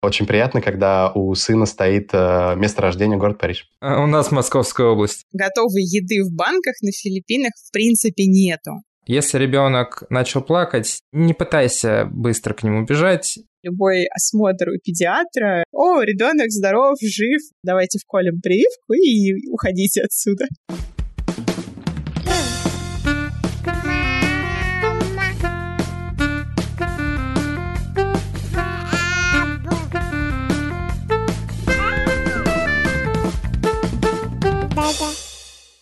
[0.00, 3.68] Очень приятно, когда у сына стоит э, место рождения город Париж.
[3.80, 5.24] А у нас Московская область.
[5.32, 8.82] Готовой еды в банках на Филиппинах в принципе нету.
[9.06, 13.38] Если ребенок начал плакать, не пытайся быстро к нему бежать.
[13.62, 15.64] Любой осмотр у педиатра.
[15.72, 17.40] О, ребенок здоров, жив.
[17.64, 20.44] Давайте вколем прививку и уходите отсюда.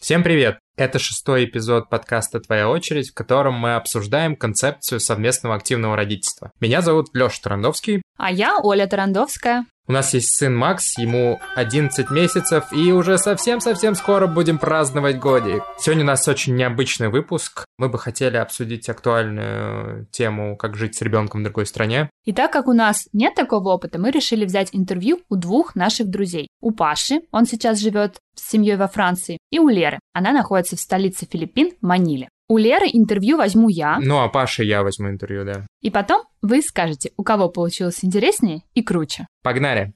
[0.07, 0.61] Всем привет!
[0.77, 6.53] Это шестой эпизод подкаста «Твоя очередь», в котором мы обсуждаем концепцию совместного активного родительства.
[6.61, 8.03] Меня зовут Лёша Тарандовский.
[8.17, 9.67] А я Оля Тарандовская.
[9.89, 15.63] У нас есть сын Макс, ему 11 месяцев, и уже совсем-совсем скоро будем праздновать годик.
[15.79, 17.65] Сегодня у нас очень необычный выпуск.
[17.79, 22.11] Мы бы хотели обсудить актуальную тему, как жить с ребенком в другой стране.
[22.25, 26.09] И так как у нас нет такого опыта, мы решили взять интервью у двух наших
[26.09, 26.49] друзей.
[26.61, 30.01] У Паши, он сейчас живет с семьей во Франции, и у Леры.
[30.13, 32.29] Она находится в столице Филиппин, Маниле.
[32.49, 33.99] У Леры интервью возьму я.
[34.01, 35.67] Ну, а Паше я возьму интервью, да.
[35.83, 39.27] И потом вы скажете, у кого получилось интереснее и круче.
[39.43, 39.95] Погнали!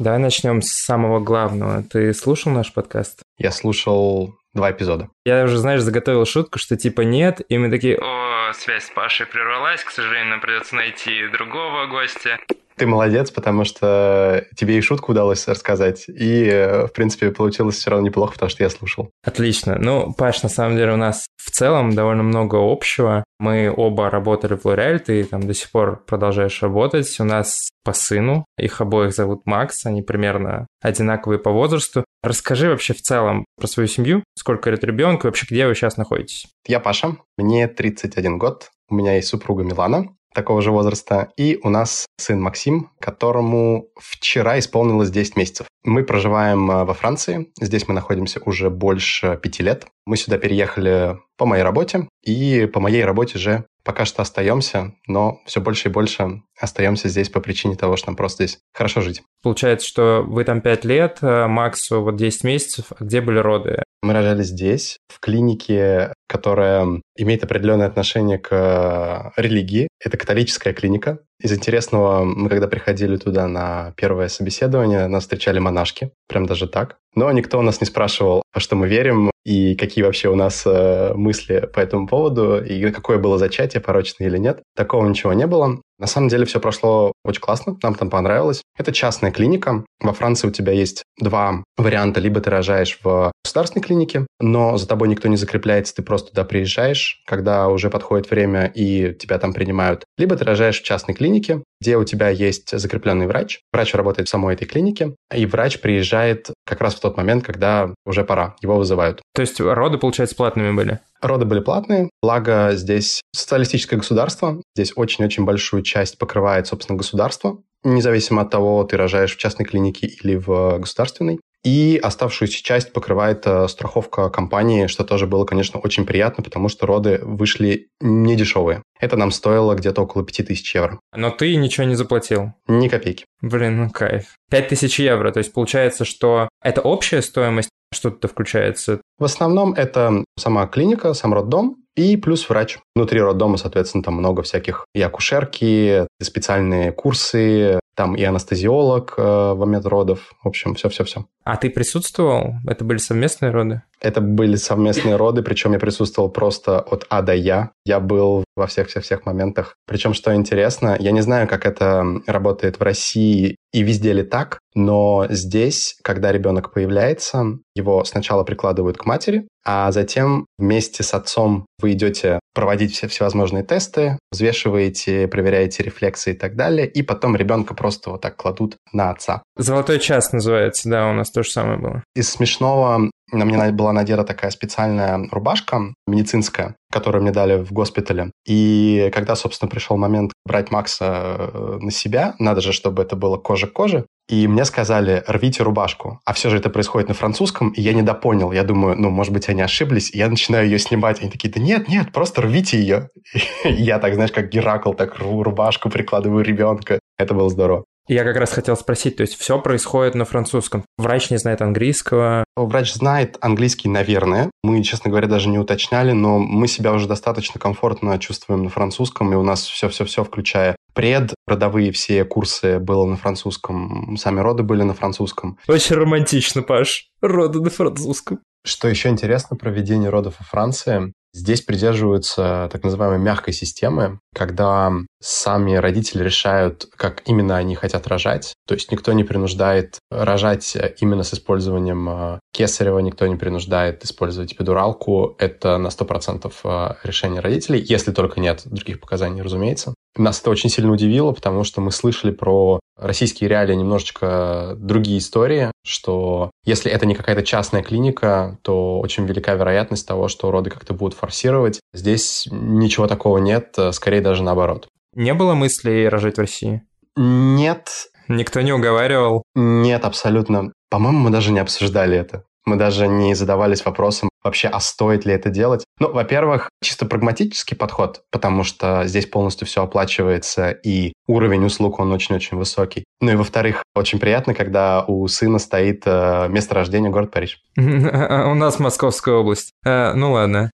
[0.00, 1.84] Давай начнем с самого главного.
[1.84, 3.22] Ты слушал наш подкаст?
[3.38, 5.08] Я слушал два эпизода.
[5.24, 9.26] Я уже, знаешь, заготовил шутку, что типа нет, и мы такие, о, связь с Пашей
[9.26, 12.40] прервалась, к сожалению, нам придется найти другого гостя.
[12.76, 17.90] Ты молодец, потому что тебе и шутку удалось рассказать, и, э, в принципе, получилось все
[17.90, 19.10] равно неплохо, потому что я слушал.
[19.22, 19.76] Отлично.
[19.78, 23.24] Ну, Паш, на самом деле у нас в целом довольно много общего.
[23.38, 27.20] Мы оба работали в L'Oreal, ты там до сих пор продолжаешь работать.
[27.20, 32.04] У нас по сыну, их обоих зовут Макс, они примерно одинаковые по возрасту.
[32.22, 36.46] Расскажи вообще в целом про свою семью, сколько лет ребенку, вообще где вы сейчас находитесь?
[36.66, 41.30] Я Паша, мне 31 год, у меня есть супруга Милана, такого же возраста.
[41.36, 45.66] И у нас сын Максим, которому вчера исполнилось 10 месяцев.
[45.84, 47.48] Мы проживаем э, во Франции.
[47.60, 49.86] Здесь мы находимся уже больше пяти лет.
[50.06, 52.08] Мы сюда переехали по моей работе.
[52.22, 57.28] И по моей работе же пока что остаемся, но все больше и больше остаемся здесь
[57.28, 59.22] по причине того, что нам просто здесь хорошо жить.
[59.42, 62.86] Получается, что вы там 5 лет, э, Максу вот 10 месяцев.
[62.98, 63.82] А где были роды?
[64.02, 69.88] Мы рожали здесь, в клинике, которая имеет определенное отношение к э, религии.
[70.02, 71.18] Это католическая клиника.
[71.40, 76.96] Из интересного, мы когда приходили туда на первое собеседование, нас встречали монашки, прям даже так.
[77.14, 80.62] Но никто у нас не спрашивал, во что мы верим и какие вообще у нас
[80.66, 84.62] э, мысли по этому поводу, и какое было зачатие, порочное или нет.
[84.74, 85.80] Такого ничего не было.
[85.98, 88.62] На самом деле все прошло очень классно, нам там понравилось.
[88.76, 89.84] Это частная клиника.
[90.00, 92.20] Во Франции у тебя есть два варианта.
[92.20, 96.44] Либо ты рожаешь в государственной клинике, но за тобой никто не закрепляется, ты просто туда
[96.44, 100.04] приезжаешь, когда уже подходит время и тебя там принимают.
[100.18, 103.60] Либо ты рожаешь в частной клинике, где у тебя есть закрепленный врач.
[103.72, 107.94] Врач работает в самой этой клинике, и врач приезжает как раз в тот момент, когда
[108.04, 109.20] уже пора, его вызывают.
[109.34, 111.00] То есть роды, получается, платными были?
[111.20, 118.42] Роды были платные, благо здесь социалистическое государство, здесь очень-очень большую часть покрывает, собственно, государство, независимо
[118.42, 121.38] от того, ты рожаешь в частной клинике или в государственной.
[121.64, 126.86] И оставшуюся часть покрывает э, страховка компании, что тоже было, конечно, очень приятно, потому что
[126.86, 128.82] роды вышли не дешевые.
[129.00, 131.00] Это нам стоило где-то около 5000 евро.
[131.16, 132.52] Но ты ничего не заплатил?
[132.68, 133.24] Ни копейки.
[133.40, 134.34] Блин, ну кайф.
[134.50, 139.00] 5000 евро, то есть получается, что это общая стоимость, что то включается?
[139.18, 142.78] В основном это сама клиника, сам роддом, и плюс врач.
[142.94, 149.22] Внутри роддома, соответственно, там много всяких и акушерки, и специальные курсы, там и анестезиолог э,
[149.22, 150.32] в момент родов.
[150.42, 151.26] В общем, все-все-все.
[151.44, 152.54] А ты присутствовал?
[152.66, 153.82] Это были совместные роды?
[154.00, 157.70] Это были совместные роды, причем я присутствовал просто от А до Я.
[157.84, 159.76] Я был во всех-всех-всех моментах.
[159.86, 164.58] Причем, что интересно, я не знаю, как это работает в России и везде ли так,
[164.74, 171.66] но здесь, когда ребенок появляется, его сначала прикладывают к матери, а затем вместе с отцом
[171.80, 177.74] вы идете проводить все всевозможные тесты, взвешиваете, проверяете рефлексы и так далее, и потом ребенка
[177.74, 179.42] просто вот так кладут на отца.
[179.56, 182.04] Золотой час называется, да, у нас то же самое было.
[182.14, 188.30] Из смешного на мне была надета такая специальная рубашка медицинская, которую мне дали в госпитале.
[188.46, 193.36] И когда, собственно, пришел момент брать Макса э, на себя, надо же, чтобы это было
[193.36, 196.20] кожа к коже, и мне сказали, рвите рубашку.
[196.24, 198.52] А все же это происходит на французском, и я недопонял.
[198.52, 200.10] Я думаю, ну, может быть, они ошиблись.
[200.14, 201.20] И я начинаю ее снимать.
[201.20, 203.10] Они такие, да нет, нет, просто рвите ее.
[203.64, 207.00] И я так, знаешь, как Геракл, так рву рубашку, прикладываю ребенка.
[207.18, 207.84] Это было здорово.
[208.06, 210.84] Я как раз хотел спросить, то есть все происходит на французском.
[210.98, 212.44] Врач не знает английского.
[212.54, 214.50] Врач знает английский, наверное.
[214.62, 219.32] Мы, честно говоря, даже не уточняли, но мы себя уже достаточно комфортно чувствуем на французском,
[219.32, 224.82] и у нас все-все-все, включая пред, родовые все курсы было на французском, сами роды были
[224.82, 225.58] на французском.
[225.66, 227.08] Очень романтично, Паш.
[227.22, 228.40] Роды на французском.
[228.66, 234.92] Что еще интересно про ведение родов во Франции, Здесь придерживаются так называемой мягкой системы, когда
[235.20, 238.54] сами родители решают, как именно они хотят рожать.
[238.68, 244.52] То есть никто не принуждает рожать именно с использованием э, кесарева, никто не принуждает использовать
[244.52, 245.34] эпидуралку.
[245.38, 249.92] Это на 100% э, решение родителей, если только нет других показаний, разумеется.
[250.16, 255.72] Нас это очень сильно удивило, потому что мы слышали про российские реалии немножечко другие истории,
[255.84, 260.94] что если это не какая-то частная клиника, то очень велика вероятность того, что роды как-то
[260.94, 261.80] будут форсировать.
[261.92, 264.88] Здесь ничего такого нет, скорее даже наоборот.
[265.14, 266.82] Не было мыслей рожать в России?
[267.16, 267.88] Нет.
[268.28, 269.42] Никто не уговаривал?
[269.54, 270.72] Нет, абсолютно.
[270.88, 272.44] По-моему, мы даже не обсуждали это.
[272.66, 275.84] Мы даже не задавались вопросом вообще, а стоит ли это делать.
[275.98, 282.12] Ну, во-первых, чисто прагматический подход, потому что здесь полностью все оплачивается, и уровень услуг, он
[282.12, 283.04] очень-очень высокий.
[283.20, 287.60] Ну и во-вторых, очень приятно, когда у сына стоит э, место рождения город Париж.
[287.76, 289.72] У нас Московская область.
[289.84, 290.70] Э, ну ладно.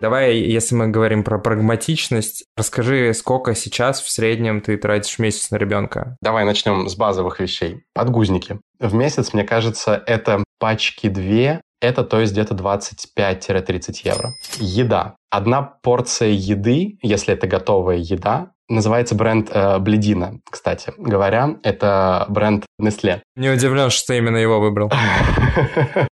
[0.00, 5.50] Давай, если мы говорим про прагматичность, расскажи, сколько сейчас в среднем ты тратишь в месяц
[5.50, 6.16] на ребенка?
[6.22, 7.82] Давай начнем с базовых вещей.
[7.94, 8.60] Подгузники.
[8.78, 14.34] В месяц, мне кажется, это пачки две, это то есть где-то 25-30 евро.
[14.58, 15.16] Еда.
[15.30, 21.56] Одна порция еды, если это готовая еда, Называется бренд э, Бледина, кстати говоря.
[21.62, 23.20] Это бренд Nestle.
[23.36, 24.90] Не удивлен, что ты именно его выбрал.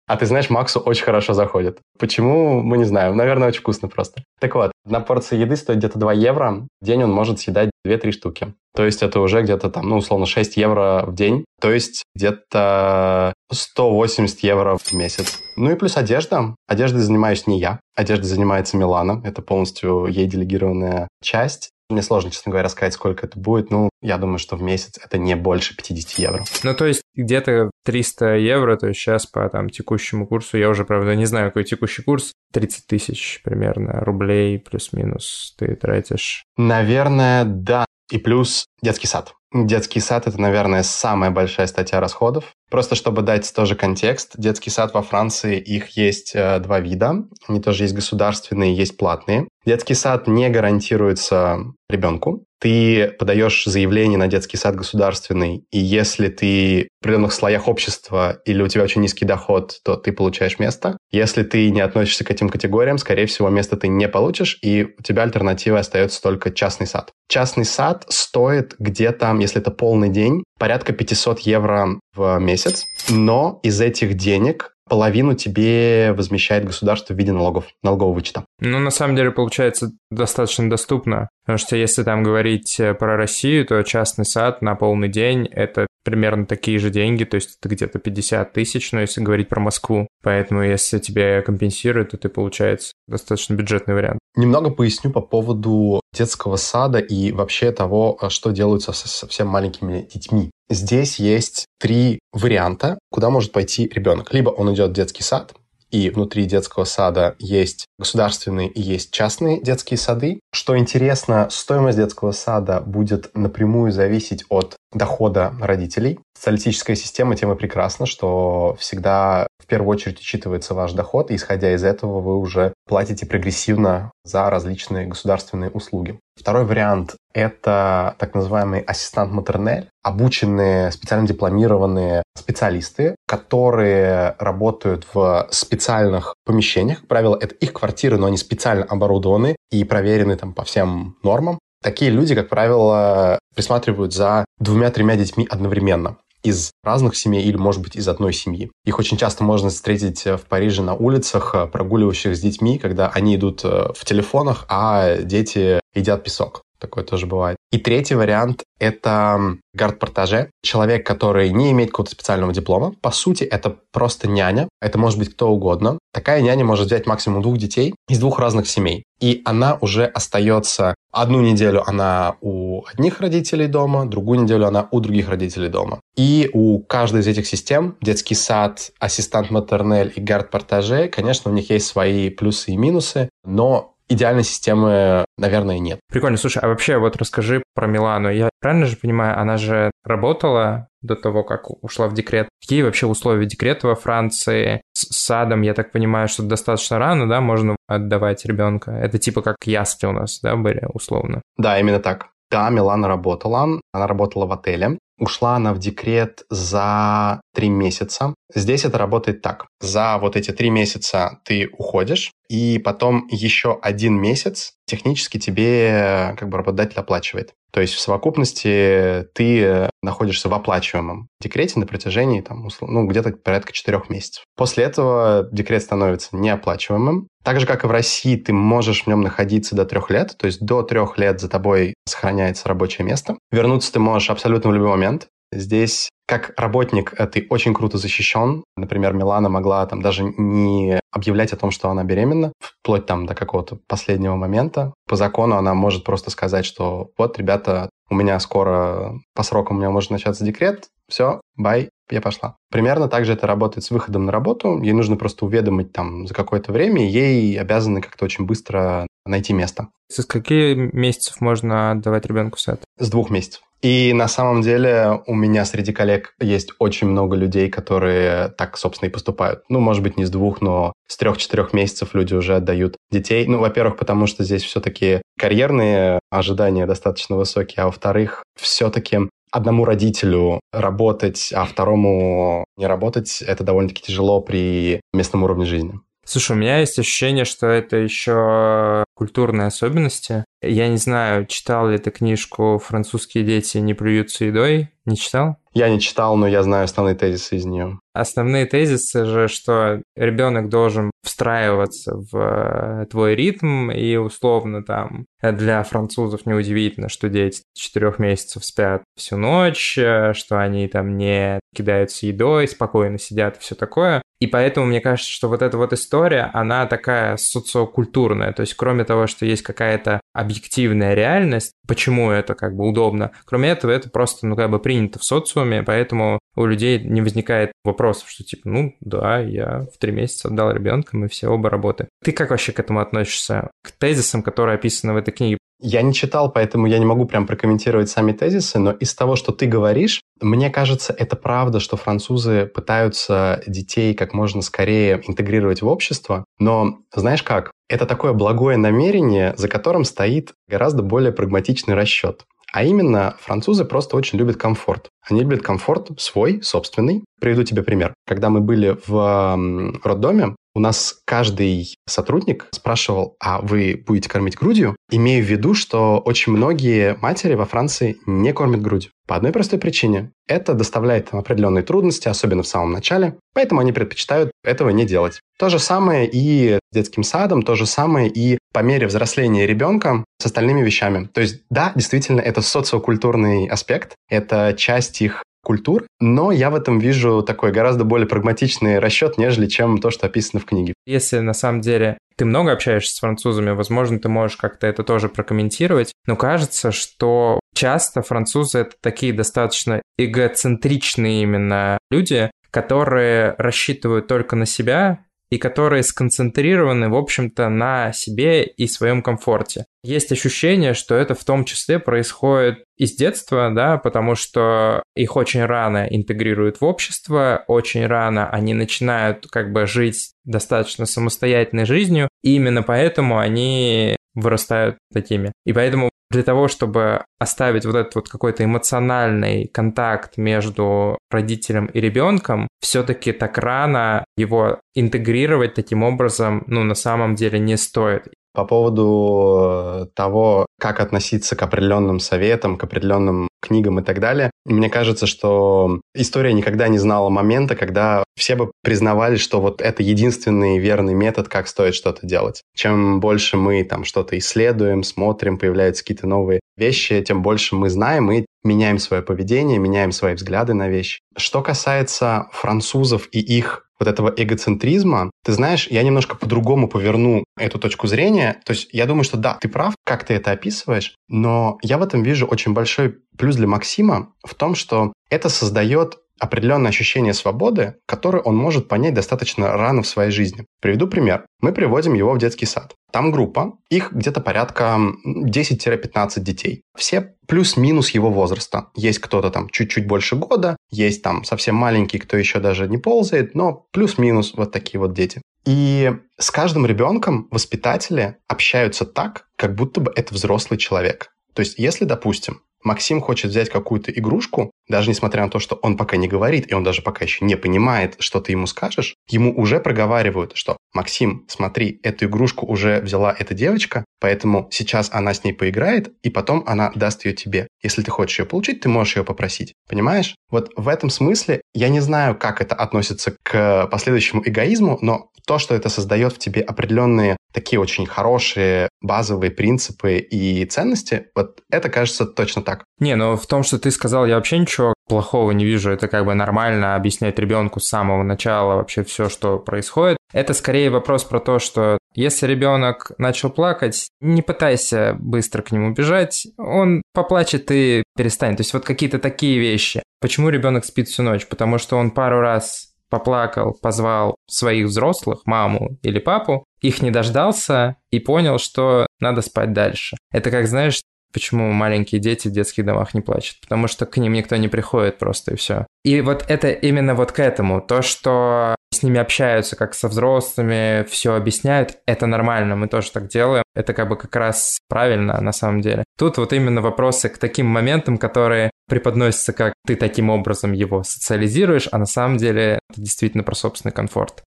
[0.08, 1.80] А ты знаешь, Максу очень хорошо заходит.
[1.98, 3.18] Почему, мы не знаем.
[3.18, 4.22] Наверное, очень вкусно просто.
[4.40, 6.68] Так вот, одна порция еды стоит где-то 2 евро.
[6.80, 8.54] В день он может съедать 2-3 штуки.
[8.76, 11.46] То есть это уже где-то там, ну, условно, 6 евро в день.
[11.60, 15.40] То есть где-то 180 евро в месяц.
[15.56, 16.56] Ну и плюс одежда.
[16.68, 17.80] Одеждой занимаюсь не я.
[17.96, 19.22] Одеждой занимается Милана.
[19.26, 21.72] Это полностью ей делегированная часть.
[21.90, 23.70] Мне сложно, честно говоря, сказать, сколько это будет.
[23.70, 26.44] Ну, я думаю, что в месяц это не больше 50 евро.
[26.64, 30.84] Ну, то есть где-то 300 евро, то есть сейчас по там текущему курсу, я уже,
[30.84, 36.44] правда, не знаю, какой текущий курс, 30 тысяч примерно рублей плюс-минус ты тратишь.
[36.58, 37.86] Наверное, да.
[38.12, 39.34] И плюс детский сад.
[39.64, 42.52] Детский сад– это, наверное, самая большая статья расходов.
[42.70, 47.24] Просто чтобы дать тоже контекст, детский сад во Франции, их есть э, два вида.
[47.48, 49.48] Они тоже есть государственные, есть платные.
[49.66, 51.60] Детский сад не гарантируется
[51.90, 52.44] ребенку.
[52.66, 58.64] Ты подаешь заявление на детский сад государственный, и если ты в определенных слоях общества или
[58.64, 60.98] у тебя очень низкий доход, то ты получаешь место.
[61.12, 65.04] Если ты не относишься к этим категориям, скорее всего, место ты не получишь, и у
[65.04, 67.12] тебя альтернатива остается только частный сад.
[67.28, 73.80] Частный сад стоит где-то, если это полный день, порядка 500 евро в месяц, но из
[73.80, 78.46] этих денег половину тебе возмещает государство в виде налогов, налогового вычета.
[78.60, 83.66] Ну, на самом деле, получается достаточно доступно, потому что если там говорить э, про Россию,
[83.66, 88.00] то частный сад на полный день– это примерно такие же деньги, то есть это где-то
[88.00, 90.08] 50 тысяч, но если говорить про Москву.
[90.24, 94.20] Поэтому если тебе компенсируют, то ты, получается, достаточно бюджетный вариант.
[94.38, 100.52] Немного поясню по поводу детского сада и вообще того, что делают со совсем маленькими детьми.
[100.70, 104.34] Здесь есть три варианта, куда может пойти ребенок.
[104.34, 105.54] Либо он идет в детский сад,
[105.96, 110.42] и внутри детского сада есть государственные и есть частные детские сады.
[110.52, 116.20] Что интересно, стоимость детского сада будет напрямую зависеть от дохода родителей.
[116.38, 121.74] Социалистическая система тем и прекрасна, что всегда в первую очередь учитывается ваш доход, и исходя
[121.74, 126.20] из этого вы уже платите прогрессивно за различные государственные услуги.
[126.40, 136.36] Второй вариант– это так называемый ассистант матернель, обученные, специально дипломированные специалисты, которые работают в специальных
[136.46, 137.00] помещениях.
[137.00, 141.58] Как правило, это их квартиры, но они специально оборудованы и проверены там по всем нормам.
[141.82, 147.96] Такие люди, как правило, присматривают за двумя-тремя детьми одновременно из разных семей или, может быть,
[147.96, 148.72] из одной семьи.
[148.86, 153.64] Их очень часто можно встретить в Париже на улицах, прогуливающих с детьми, когда они идут
[153.64, 156.65] э, в телефонах, а дети едят песок.
[156.80, 157.58] Такое тоже бывает.
[157.72, 160.50] И третий вариант— это гард-портаже.
[160.62, 162.94] Человек, который не имеет какого-то специального диплома.
[163.02, 164.70] По сути, это просто няня.
[164.82, 165.98] Это может быть кто угодно.
[166.14, 169.04] Такая няня может взять максимум двух детей из двух разных семей.
[169.20, 170.96] И она уже остается...
[171.12, 176.02] Одну неделю она у одних родителей дома, другую неделю она у других родителей дома.
[176.18, 181.70] И у каждой из этих систем, детский сад, ассистант матернель и гард-портаже, конечно, у них
[181.70, 186.00] есть свои плюсы и минусы, но идеальной системы, наверное, нет.
[186.10, 186.38] Прикольно.
[186.38, 188.30] Слушай, а вообще вот расскажи про Милану.
[188.32, 192.50] Я правильно же понимаю, она же работала до того, как ушла в декрет.
[192.62, 194.82] Какие вообще условия декрета во Франции?
[194.94, 198.92] С садом, я так понимаю, что достаточно рано, да, можно отдавать ребенка.
[198.92, 201.42] Это типа как ясли у нас, да, были условно?
[201.58, 202.28] Да, именно так.
[202.52, 203.82] Да, Милана работала.
[203.92, 204.98] Она работала в отеле.
[205.18, 208.34] Ушла она в декрет за три месяца.
[208.54, 209.68] Здесь это работает так.
[209.80, 216.50] За вот эти три месяца ты уходишь, и потом еще один месяц технически тебе как
[216.50, 217.54] бы работодатель оплачивает.
[217.76, 223.74] То есть в совокупности ты находишься в оплачиваемом декрете на протяжении там, ну, где-то порядка
[223.74, 224.46] четырех месяцев.
[224.56, 227.28] После этого декрет становится неоплачиваемым.
[227.44, 230.46] Так же, как и в России, ты можешь в нем находиться до трех лет, то
[230.46, 233.36] есть до трех лет за тобой сохраняется рабочее место.
[233.52, 235.28] Вернуться ты можешь абсолютно в любой момент.
[235.52, 238.64] Здесь как работник э, ты очень круто защищен.
[238.76, 243.36] Например, Милана могла там даже не объявлять о том, что она беременна, вплоть там до
[243.36, 244.94] какого-то последнего момента.
[245.08, 249.80] По закону она может просто сказать, что вот, ребята, у меня скоро по срокам у
[249.80, 252.56] меня может начаться декрет, все, бай, я пошла.
[252.72, 254.82] Примерно так же это работает с выходом на работу.
[254.82, 259.90] Ей нужно просто уведомить там за какое-то время, ей обязаны как-то очень быстро найти место.
[260.08, 262.82] С каких месяцев можно отдавать ребенку сад?
[263.00, 263.64] С двух месяцев.
[263.86, 269.10] И на самом деле у меня среди коллег есть очень много людей, которые так, собственно,
[269.10, 269.62] и поступают.
[269.70, 273.46] Ну, может быть, не с двух, но с трех-четырех месяцев люди уже отдают детей.
[273.46, 279.20] Ну, во-первых, потому что здесь все-таки карьерные ожидания достаточно высокие, а во-вторых, все-таки
[279.52, 286.00] одному родителю работать, а второму не работать, это довольно-таки тяжело при местном уровне жизни.
[286.26, 290.44] Слушай, у меня есть ощущение, что это еще культурные особенности.
[290.62, 294.90] Я не знаю, читал ли ты книжку «Французские дети не плюются едой».
[295.06, 295.58] Не читал?
[295.74, 298.00] Я не читал, но я знаю основные тезисы из нее.
[298.16, 305.84] Основные тезисы же, что ребенок должен встраиваться в э, твой ритм, и условно там для
[305.84, 312.26] французов неудивительно, что дети четырех месяцев спят всю ночь, э, что они там не кидаются
[312.26, 314.22] едой, спокойно сидят и все такое.
[314.40, 318.54] И поэтому мне кажется, что вот эта вот история, она такая социокультурная.
[318.54, 323.70] То есть кроме того, что есть какая-то объективная реальность, почему это как бы удобно, кроме
[323.70, 328.30] этого это просто, ну, как бы принято в социуме, поэтому у людей не возникает вопросов,
[328.30, 332.10] что типа, ну, да, я в три месяца отдал ребенка, мы все оба работаем.
[332.24, 333.72] Ты как вообще к этому относишься?
[333.84, 335.58] К тезисам, которые описаны в этой книге?
[335.82, 339.52] Я не читал, поэтому я не могу прям прокомментировать сами тезисы, но из того, что
[339.52, 345.88] ты говоришь, мне кажется, это правда, что французы пытаются детей как можно скорее интегрировать в
[345.88, 347.72] общество, но знаешь как?
[347.90, 352.46] Это такое благое намерение, за которым стоит гораздо более прагматичный расчет.
[352.72, 355.10] А именно, французы просто очень любят комфорт.
[355.28, 357.24] Они любят комфорт свой, собственный.
[357.40, 358.14] Приведу тебе пример.
[358.26, 359.60] Когда мы были в
[360.04, 364.96] роддоме, у нас каждый сотрудник спрашивал, а вы будете кормить грудью?
[365.10, 369.12] Имея в виду, что очень многие матери во Франции не кормят грудью.
[369.26, 370.32] По одной простой причине.
[370.48, 375.40] Это доставляет им определенные трудности, особенно в самом начале, поэтому они предпочитают этого не делать.
[375.58, 380.26] То же самое и с детским садом, то же самое и по мере взросления ребенка
[380.40, 381.28] с остальными вещами.
[381.34, 387.00] То есть, да, действительно, это социокультурный аспект, это часть их культур, но я в этом
[387.00, 390.94] вижу такой гораздо более прагматичный расчет, нежели чем то, что описано в книге.
[391.06, 395.28] Если на самом деле ты много общаешься с французами, возможно, ты можешь как-то это тоже
[395.28, 404.56] прокомментировать, но кажется, что часто французы это такие достаточно эгоцентричные именно люди, которые рассчитывают только
[404.56, 409.86] на себя и которые сконцентрированы, в общем-то, на себе и своем комфорте.
[410.04, 415.66] Есть ощущение, что это в том числе происходит из детства, да, потому что их очень
[415.66, 422.56] рано интегрируют в общество, очень рано они начинают как бы жить достаточно самостоятельной жизнью, и
[422.56, 425.52] именно поэтому они вырастают такими.
[425.66, 432.02] И поэтому для того, чтобы оставить вот этот вот какой-то эмоциональный контакт между родителем и
[432.02, 438.28] ребенком, все-таки так рано его интегрировать таким образом, ну, на самом деле не стоит.
[438.56, 444.90] По поводу того, как относиться к определенным советам, к определенным книгам и так далее, мне
[444.90, 450.78] кажется, что история никогда не знала момента, когда все бы признавали, что вот это единственный
[450.78, 452.62] верный метод, как стоит что-то делать.
[452.76, 458.32] Чем больше мы там что-то исследуем, смотрим, появляются какие-то новые вещи, тем больше мы знаем
[458.32, 461.20] и меняем свое поведение, меняем свои взгляды на вещи.
[461.38, 467.80] Что касается французов и их вот этого эгоцентризма, ты знаешь, я немножко по-другому поверну эту
[467.80, 468.60] точку зрения.
[468.66, 472.04] То есть я думаю, что да, ты прав, как ты это описываешь, но я в
[472.04, 477.96] этом вижу очень большой плюс для Максима в том, что это создает определенное ощущение свободы,
[478.06, 480.66] которое он может понять достаточно рано в своей жизни.
[480.82, 481.46] Приведу пример.
[481.62, 482.94] Мы приводим его в детский сад.
[483.12, 486.82] Там группа, их где-то порядка 10-15 детей.
[486.98, 488.88] Все плюс-минус его возраста.
[488.96, 493.56] Есть кто-то там чуть-чуть больше года, есть там совсем маленький, кто еще даже не ползает,
[493.56, 495.42] но плюс-минус вот такие вот дети.
[495.66, 501.32] И с каждым ребенком воспитатели общаются так, как будто бы это взрослый человек.
[501.54, 505.98] То есть, если, допустим, Максим хочет взять какую-то игрушку, даже несмотря на то, что он
[505.98, 509.54] пока не говорит, и он даже пока еще не понимает, что ты ему скажешь, ему
[509.54, 515.44] уже проговаривают, что «Максим, смотри, эту игрушку уже взяла эта девочка, поэтому сейчас она с
[515.44, 517.68] ней поиграет, и потом она даст ее тебе.
[517.84, 519.74] Если ты хочешь ее получить, ты можешь ее попросить».
[519.90, 520.36] Понимаешь?
[520.50, 525.60] Вот в этом смысле я не знаю, как это относится к последующему эгоизму, но то,
[525.60, 531.90] что это создает в тебе определенные такие очень хорошие базовые принципы и ценности, вот это
[531.90, 532.84] кажется точно так.
[533.00, 535.92] Не, ну в том, что ты сказал, я вообще ничего плохого не вижу.
[535.92, 540.18] Это как бы нормально объяснять ребенку с самого начала вообще все, что происходит.
[540.34, 545.94] Это скорее вопрос про то, что если ребенок начал плакать, не пытайся быстро к нему
[545.94, 548.58] бежать, он поплачет и перестанет.
[548.58, 550.02] То есть вот какие-то такие вещи.
[550.20, 551.48] Почему ребенок спит всю ночь?
[551.48, 557.98] Потому что он пару раз поплакал, позвал своих взрослых, маму или папу, их не дождался
[558.12, 560.18] и понял, что надо спать дальше.
[560.32, 561.02] Это как, знаешь,
[561.36, 565.18] почему маленькие дети в детских домах не плачут, потому что к ним никто не приходит
[565.18, 565.86] просто и все.
[566.06, 571.04] И вот это именно вот к этому, то, что с ними общаются как со взрослыми,
[571.04, 575.52] все объясняют, это нормально, мы тоже так делаем, это как бы как раз правильно на
[575.52, 576.06] самом деле.
[576.18, 581.88] Тут вот именно вопросы к таким моментам, которые преподносятся как ты таким образом его социализируешь,
[581.92, 584.44] а на самом деле это действительно про собственный комфорт.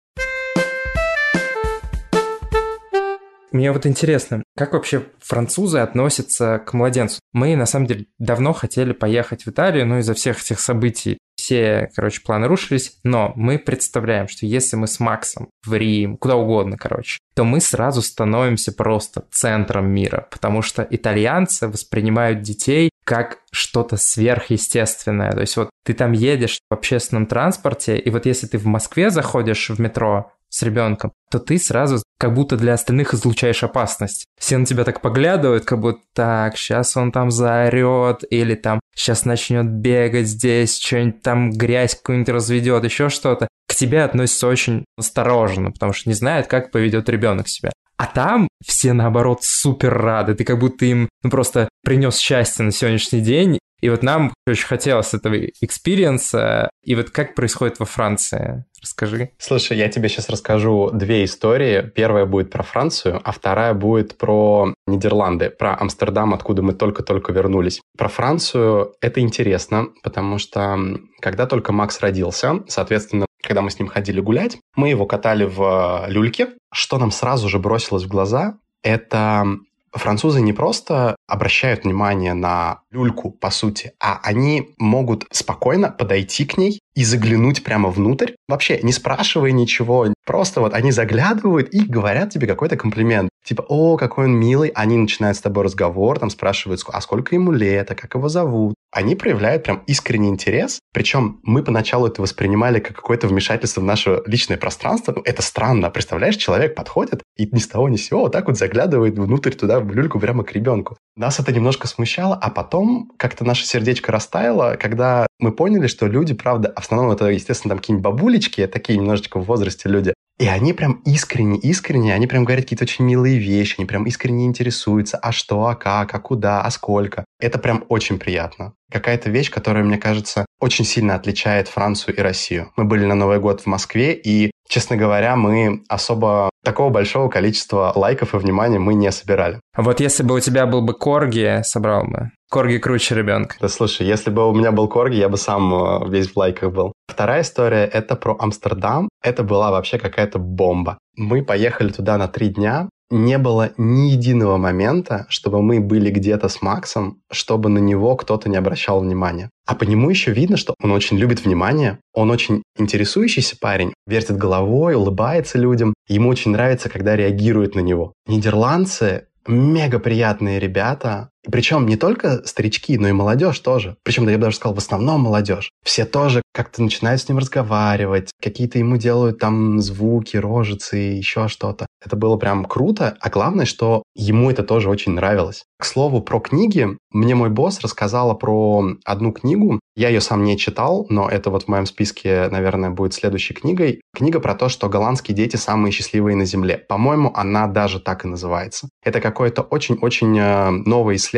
[3.50, 7.18] Мне вот интересно, как вообще французы относятся к младенцу?
[7.32, 11.88] Мы, на самом деле, давно хотели поехать в Италию, но из-за всех этих событий все,
[11.94, 16.76] короче, планы рушились, но мы представляем, что если мы с Максом в Рим, куда угодно,
[16.76, 23.96] короче, то мы сразу становимся просто центром мира, потому что итальянцы воспринимают детей как что-то
[23.96, 25.32] сверхъестественное.
[25.32, 29.08] То есть вот ты там едешь в общественном транспорте, и вот если ты в Москве
[29.10, 34.26] заходишь в метро, с ребенком, то ты сразу как будто для остальных излучаешь опасность.
[34.38, 39.24] Все на тебя так поглядывают, как будто так, сейчас он там заорет, или там сейчас
[39.24, 43.48] начнет бегать здесь, что-нибудь там грязь какую-нибудь разведет, еще что-то.
[43.68, 47.72] К тебе относятся очень осторожно, потому что не знают, как поведет ребенок себя.
[47.98, 50.34] А там все, наоборот, супер рады.
[50.34, 53.58] Ты как будто им ну, просто принес счастье на сегодняшний день.
[53.80, 56.70] И вот нам очень хотелось этого experience а.
[56.84, 58.64] И вот как происходит во Франции?
[58.80, 59.30] Расскажи.
[59.38, 61.82] Слушай, я тебе сейчас расскажу две истории.
[61.94, 67.80] Первая будет про Францию, а вторая будет про Нидерланды, про Амстердам, откуда мы только-только вернулись.
[67.96, 70.78] Про Францию это интересно, потому что
[71.20, 76.04] когда только Макс родился, соответственно, когда мы с ним ходили гулять, мы его катали в
[76.08, 76.48] люльке.
[76.72, 79.46] Что нам сразу же бросилось в глаза, это
[79.92, 86.58] французы не просто обращают внимание на люльку, по сути, а они могут спокойно подойти к
[86.58, 92.30] ней и заглянуть прямо внутрь, вообще не спрашивая ничего, просто вот они заглядывают и говорят
[92.30, 93.30] тебе какой-то комплимент.
[93.44, 97.52] Типа, о, какой он милый, они начинают с тобой разговор, там спрашивают, а сколько ему
[97.52, 98.74] лет, а как его зовут.
[98.90, 104.22] Они проявляют прям искренний интерес, причем мы поначалу это воспринимали как какое-то вмешательство в наше
[104.26, 105.12] личное пространство.
[105.14, 108.48] Ну, это странно, представляешь, человек подходит и ни с того ни с сего вот так
[108.48, 110.98] вот заглядывает внутрь туда, в люльку, прямо к ребенку.
[111.16, 116.34] Нас это немножко смущало, а потом как-то наше сердечко растаяло, когда мы поняли, что люди,
[116.34, 120.72] правда, в основном это, естественно, там какие-нибудь бабулечки, такие немножечко в возрасте люди, и они
[120.72, 125.32] прям искренне, искренне, они прям говорят какие-то очень милые вещи, они прям искренне интересуются, а
[125.32, 127.24] что, а как, а куда, а сколько.
[127.40, 128.74] Это прям очень приятно.
[128.90, 132.72] Какая-то вещь, которая, мне кажется, очень сильно отличает Францию и Россию.
[132.76, 137.92] Мы были на Новый год в Москве, и, честно говоря, мы особо такого большого количества
[137.94, 139.60] лайков и внимания мы не собирали.
[139.74, 142.30] А вот если бы у тебя был бы корги, собрал бы.
[142.50, 143.56] Корги круче ребенка.
[143.60, 146.72] Да слушай, если бы у меня был корги, я бы сам э, весь в лайках
[146.72, 146.92] был.
[147.06, 149.08] Вторая история— это про Амстердам.
[149.22, 150.98] Это была вообще какая-то бомба.
[151.16, 152.88] Мы поехали туда на три дня.
[153.10, 158.50] Не было ни единого момента, чтобы мы были где-то с Максом, чтобы на него кто-то
[158.50, 159.50] не обращал внимания.
[159.66, 164.36] А по нему еще видно, что он очень любит внимание, он очень интересующийся парень, вертит
[164.36, 165.94] головой, улыбается людям.
[166.06, 168.12] Ему очень нравится, когда реагируют на него.
[168.26, 171.30] Нидерландцы мега приятные ребята.
[171.50, 173.96] Причем не только старички, но и молодежь тоже.
[174.04, 175.70] Причем, да, я бы даже сказал, в основном молодежь.
[175.84, 181.86] Все тоже как-то начинают с ним разговаривать, какие-то ему делают там звуки, рожицы, еще что-то.
[182.04, 185.64] Это было прям круто, а главное, что ему это тоже очень нравилось.
[185.78, 186.88] К слову, про книги.
[187.12, 189.80] Мне мой босс рассказала про одну книгу.
[189.96, 194.00] Я ее сам не читал, но это вот в моем списке, наверное, будет следующей книгой.
[194.14, 196.78] Книга про то, что голландские дети самые счастливые на Земле.
[196.88, 198.88] По-моему, она даже так и называется.
[199.04, 201.37] Это какое-то очень-очень э, новое исследование,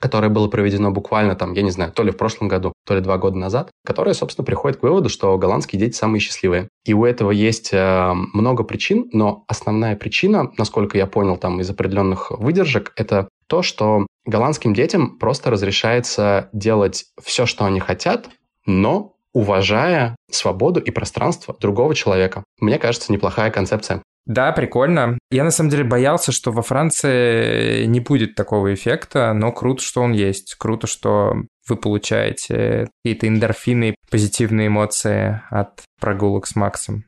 [0.00, 3.00] которое было проведено буквально там, я не знаю, то ли в прошлом году, то ли
[3.00, 6.68] два года назад, которое, собственно, приходит к выводу, что голландские дети самые счастливые.
[6.84, 11.70] И у этого есть э, много причин, но основная причина, насколько я понял, там из
[11.70, 18.28] определенных выдержек, это то, что голландским детям просто разрешается делать все, что они хотят,
[18.66, 22.44] но уважая свободу и пространство другого человека.
[22.60, 24.02] Мне кажется, неплохая концепция.
[24.26, 25.18] Да, прикольно.
[25.30, 30.00] Я на самом деле боялся, что во Франции не будет такого эффекта, но круто, что
[30.00, 30.54] он есть.
[30.54, 31.34] Круто, что
[31.68, 37.04] вы получаете какие-то эндорфины, позитивные эмоции от прогулок с Максом.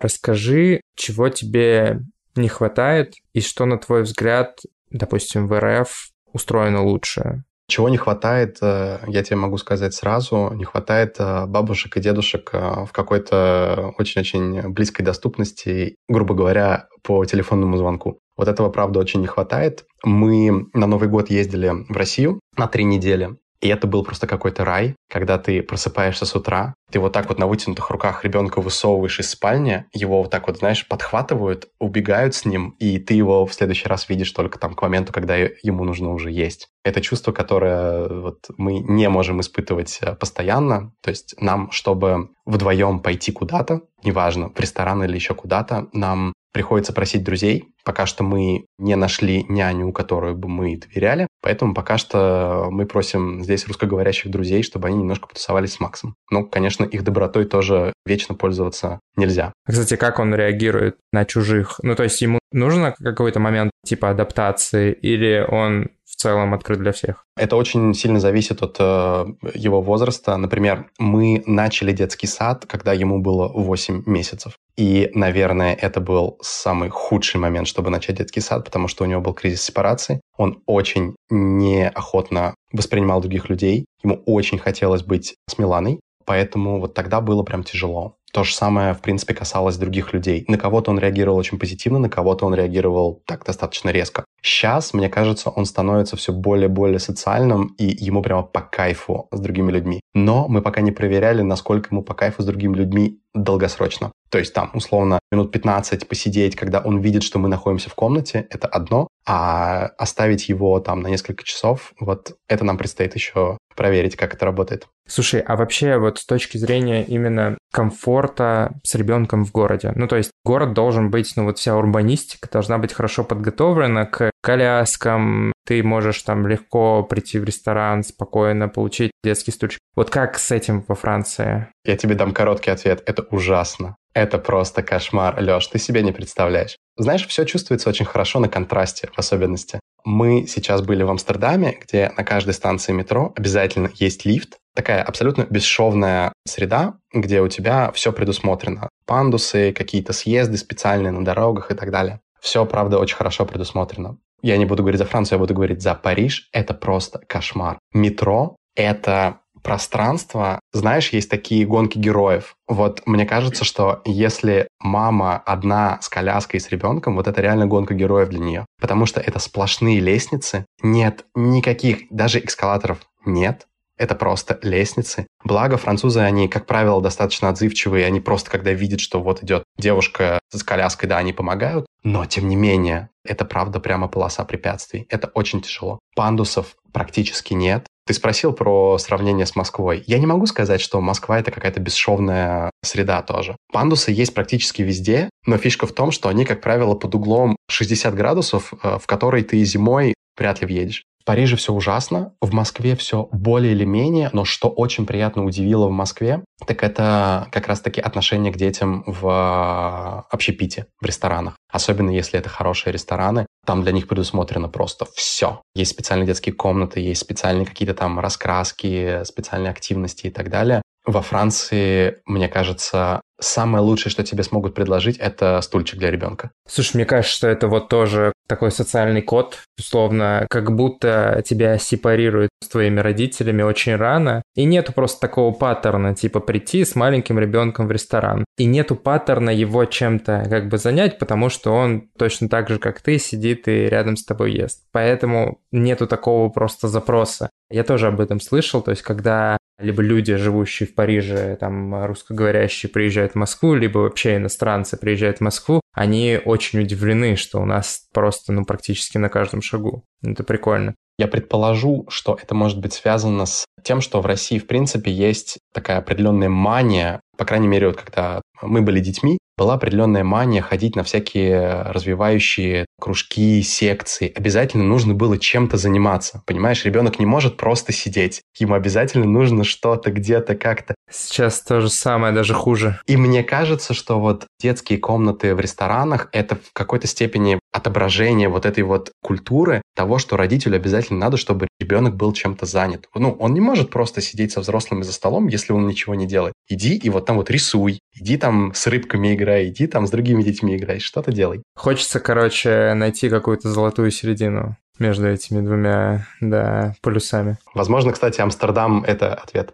[0.00, 2.00] Расскажи, чего тебе
[2.34, 4.58] не хватает и что, на твой взгляд,
[4.90, 7.44] допустим, в РФ устроено лучше?
[7.68, 12.50] Чего не хватает, э, я тебе могу сказать сразу, не хватает э, бабушек и дедушек
[12.52, 18.20] э, в какой-то очень-очень близкой доступности, грубо говоря, по телефонному звонку.
[18.36, 19.84] Вот этого, правда, очень не хватает.
[20.04, 23.36] Мы на Новый год ездили в Россию на три недели.
[23.60, 27.38] И это был просто какой-то рай, когда ты просыпаешься с утра, ты вот так вот
[27.38, 32.44] на вытянутых руках ребенка высовываешь из спальни, его вот так вот, знаешь, подхватывают, убегают с
[32.44, 36.12] ним, и ты его в следующий раз видишь только там к моменту, когда ему нужно
[36.12, 36.68] уже есть.
[36.84, 40.92] Это чувство, которое вот мы не можем испытывать э, постоянно.
[41.02, 46.94] То есть нам, чтобы вдвоем пойти куда-то, неважно, в ресторан или еще куда-то, нам приходится
[46.94, 47.64] просить друзей.
[47.84, 53.42] Пока что мы не нашли няню, которую бы мы доверяли, поэтому пока что мы просим
[53.44, 56.14] здесь русскоговорящих друзей, чтобы они немножко потусовались с Максом.
[56.30, 59.52] Ну, конечно, их добротой тоже вечно пользоваться нельзя.
[59.66, 61.80] Кстати, как он реагирует на чужих?
[61.82, 66.92] Ну, то есть ему нужно какой-то момент типа адаптации или он в целом открыт для
[66.92, 67.24] всех?
[67.36, 70.36] Это очень сильно зависит от э, его возраста.
[70.36, 74.54] Например, мы начали детский сад, когда ему было 8 месяцев.
[74.76, 79.20] И, наверное, это был самый худший момент, чтобы начать детский сад, потому что у него
[79.20, 80.20] был кризис сепарации.
[80.36, 83.86] Он очень неохотно воспринимал других людей.
[84.02, 86.00] Ему очень хотелось быть с Миланой.
[86.26, 88.18] Поэтому вот тогда было прям тяжело.
[88.32, 90.44] То же самое, в принципе, касалось других людей.
[90.48, 94.26] На кого-то он реагировал очень позитивно, на кого-то он реагировал так достаточно резко.
[94.42, 99.72] Сейчас, мне кажется, он становится все более-более социальным, и ему прямо по кайфу с другими
[99.72, 100.00] людьми.
[100.12, 104.12] Но мы пока не проверяли, насколько ему по кайфу с другими людьми долгосрочно.
[104.30, 108.46] То есть там, условно, минут 15 посидеть, когда он видит, что мы находимся в комнате,
[108.50, 114.16] это одно, а оставить его там на несколько часов, вот это нам предстоит еще проверить,
[114.16, 114.88] как это работает.
[115.06, 120.16] Слушай, а вообще вот с точки зрения именно комфорта с ребенком в городе, ну то
[120.16, 125.82] есть город должен быть, ну вот вся урбанистика должна быть хорошо подготовлена к коляскам, ты
[125.82, 129.80] можешь там легко прийти в ресторан, спокойно получить детский стульчик.
[129.96, 131.66] Вот как с этим во Франции?
[131.84, 133.02] Я тебе дам короткий ответ.
[133.06, 133.96] Это ужасно.
[134.14, 136.76] Это просто кошмар, Леш, ты себе не представляешь.
[136.96, 139.80] Знаешь, все чувствуется очень хорошо на контрасте, в особенности.
[140.04, 144.58] Мы сейчас были в Амстердаме, где на каждой станции метро обязательно есть лифт.
[144.76, 148.88] Такая абсолютно бесшовная среда, где у тебя все предусмотрено.
[149.06, 152.20] Пандусы, какие-то съезды специальные на дорогах и так далее.
[152.40, 154.18] Все, правда, очень хорошо предусмотрено.
[154.46, 156.48] Я не буду говорить за Францию, я буду говорить за Париж.
[156.52, 157.80] Это просто кошмар.
[157.92, 162.54] Метро— это пространство, знаешь, есть такие гонки героев.
[162.68, 167.94] Вот мне кажется, что если мама одна с коляской с ребенком, вот это реально гонка
[167.94, 168.66] героев для нее.
[168.80, 173.66] Потому что это сплошные лестницы, нет никаких, даже эскалаторов нет.
[173.98, 175.26] Это просто лестницы.
[175.42, 178.06] Благо, французы, они, как правило, достаточно отзывчивые.
[178.06, 181.85] Они просто, когда видят, что вот идет девушка с коляской, да, они помогают.
[182.06, 185.06] Но, тем не менее, это правда прямо полоса препятствий.
[185.08, 185.98] Это очень тяжело.
[186.14, 187.88] Пандусов практически нет.
[188.06, 190.04] Ты спросил про сравнение с Москвой.
[190.06, 193.56] Я не могу сказать, что Москва— это какая-то бесшовная среда тоже.
[193.72, 198.14] Пандусы есть практически везде, но фишка в том, что они, как правило, под углом 60
[198.14, 201.04] градусов, э, в который ты зимой вряд ли въедешь.
[201.20, 205.88] В Париже все ужасно, в Москве все более или менее, но что очень приятно удивило
[205.88, 211.56] в Москве, так это как раз-таки отношение к детям в общепите, в ресторанах.
[211.68, 215.62] Особенно если это хорошие рестораны, там для них предусмотрено просто все.
[215.74, 220.80] Есть специальные детские комнаты, есть специальные какие-то там раскраски, специальные активности и так далее.
[221.06, 226.50] Во Франции, мне кажется, самое лучшее, что тебе смогут предложить, это стульчик для ребенка.
[226.68, 232.50] Слушай, мне кажется, что это вот тоже такой социальный код, условно, как будто тебя сепарируют
[232.62, 237.88] с твоими родителями очень рано, и нету просто такого паттерна, типа прийти с маленьким ребенком
[237.88, 242.68] в ресторан, и нету паттерна его чем-то как бы занять, потому что он точно так
[242.68, 244.84] же, как ты, сидит и рядом с тобой ест.
[244.92, 247.50] Поэтому нету такого просто запроса.
[247.70, 252.90] Я тоже об этом слышал, то есть когда либо люди, живущие в Париже, там, русскоговорящие,
[252.90, 258.06] приезжают в Москву, либо вообще иностранцы приезжают в Москву, они очень удивлены, что у нас
[258.12, 260.04] просто, ну, практически на каждом шагу.
[260.22, 260.94] Это прикольно.
[261.18, 265.58] Я предположу, что это может быть связано с тем, что в России, в принципе, есть
[265.72, 270.96] такая определенная мания, по крайней мере, вот когда мы были детьми, была определенная мания ходить
[270.96, 274.32] на всякие развивающие кружки, секции.
[274.34, 276.42] Обязательно нужно было чем-то заниматься.
[276.46, 278.42] Понимаешь, ребенок не может просто сидеть.
[278.58, 280.94] Ему обязательно нужно что-то где-то как-то.
[281.10, 283.00] Сейчас то же самое, даже хуже.
[283.06, 288.66] И мне кажется, что вот детские комнаты в ресторанах— это в какой-то степени отображение вот
[288.66, 293.06] этой вот культуры того, что родителю обязательно надо, чтобы ребенок был чем-то занят.
[293.14, 296.54] Ну, он не может просто сидеть со взрослыми за столом, если он ничего не делает.
[296.68, 300.42] Иди и вот там вот рисуй, иди там с рыбками играй, иди там с другими
[300.42, 301.62] детьми играй, что-то делай.
[301.74, 307.58] Хочется, короче, найти какую-то золотую середину между этими двумя, да, полюсами.
[307.74, 309.72] Возможно, кстати, Амстердам— это ответ.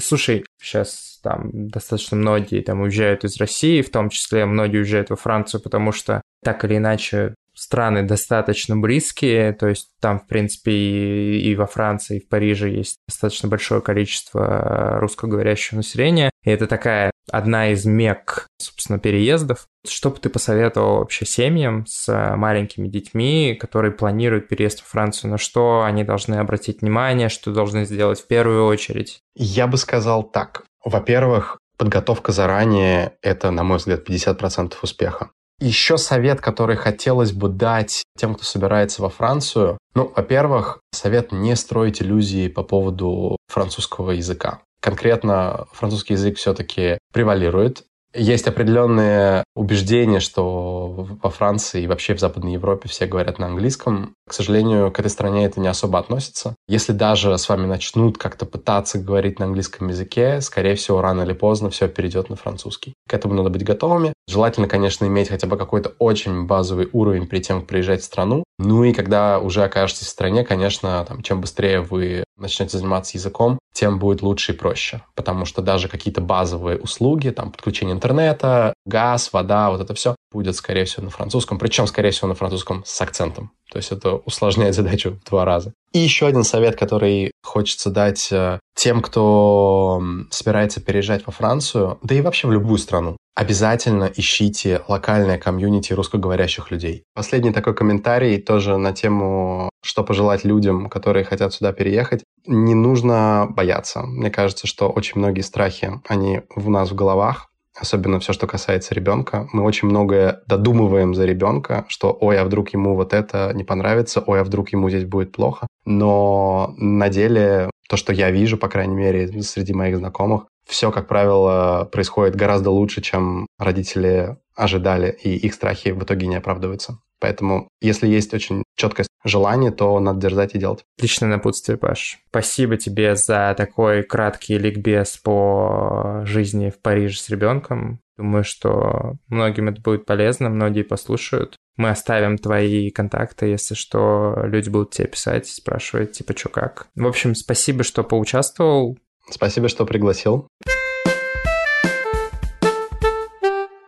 [0.00, 5.16] Слушай, сейчас там достаточно многие там уезжают из России, в том числе многие уезжают во
[5.16, 11.50] Францию, потому что так или иначе страны достаточно близкие, то есть там, в принципе, и,
[11.50, 17.10] и во Франции, и в Париже есть достаточно большое количество русскоговорящего населения, и это такая
[17.30, 19.66] одна из мек, собственно, переездов.
[19.86, 25.38] Что бы ты посоветовал вообще семьям с маленькими детьми, которые планируют переезд в Францию, на
[25.38, 29.20] что они должны обратить внимание, что должны сделать в первую очередь?
[29.34, 30.64] Я бы сказал так.
[30.84, 35.30] Во-первых, подготовка заранее– это, на мой взгляд, 50% успеха.
[35.64, 39.78] Еще совет, который хотелось бы дать тем, кто собирается во Францию.
[39.94, 44.60] Ну, во-первых, совет не строить иллюзии по поводу французского языка.
[44.82, 47.84] Конкретно французский язык все-таки превалирует.
[48.14, 54.14] Есть определенные убеждения, что во Франции и вообще в Западной Европе все говорят на английском.
[54.28, 56.54] К сожалению, к этой стране это не особо относится.
[56.68, 61.32] Если даже с вами начнут как-то пытаться говорить на английском языке, скорее всего, рано или
[61.32, 62.94] поздно все перейдет на французский.
[63.08, 64.12] К этому надо быть готовыми.
[64.26, 68.44] Желательно, конечно, иметь хотя бы какой-то очень базовый уровень перед тем, как приезжать в страну.
[68.58, 73.58] Ну и когда уже окажетесь в стране, конечно, там, чем быстрее вы начнете заниматься языком,
[73.74, 75.02] тем будет лучше и проще.
[75.14, 80.56] Потому что даже какие-то базовые услуги, там, подключение интернета, газ, вода, вот это все будет,
[80.56, 81.58] скорее всего, на французском.
[81.58, 83.50] Причем, скорее всего, на французском с акцентом.
[83.74, 85.72] То есть это усложняет задачу в два раза.
[85.92, 92.14] И еще один совет, который хочется дать э, тем, кто собирается переезжать во Францию, да
[92.14, 93.16] и вообще в любую страну.
[93.34, 97.02] Обязательно ищите локальное комьюнити русскоговорящих людей.
[97.14, 102.22] Последний такой комментарий тоже на тему, что пожелать людям, которые хотят сюда переехать.
[102.46, 104.02] Не нужно бояться.
[104.02, 108.94] Мне кажется, что очень многие страхи, они в нас в головах, особенно все, что касается
[108.94, 109.48] ребенка.
[109.52, 114.22] Мы очень многое додумываем за ребенка, что ой, а вдруг ему вот это не понравится,
[114.26, 115.66] ой, а вдруг ему здесь будет плохо.
[115.84, 121.08] Но на деле то, что я вижу, по крайней мере, среди моих знакомых, все, как
[121.08, 126.98] правило, происходит гораздо лучше, чем родители ожидали, и их страхи в итоге не оправдываются.
[127.20, 130.84] Поэтому, если есть очень четкое желание, то надо дерзать и делать.
[130.98, 132.18] Отличное напутствие, Паш.
[132.28, 138.00] Спасибо тебе за такой краткий ликбез по жизни в Париже с ребенком.
[138.18, 141.56] Думаю, что многим это будет полезно, многие послушают.
[141.76, 146.88] Мы оставим твои контакты, если что, люди будут тебе писать, спрашивать, типа, что как.
[146.94, 148.98] В общем, спасибо, что поучаствовал.
[149.30, 150.46] Спасибо, что пригласил.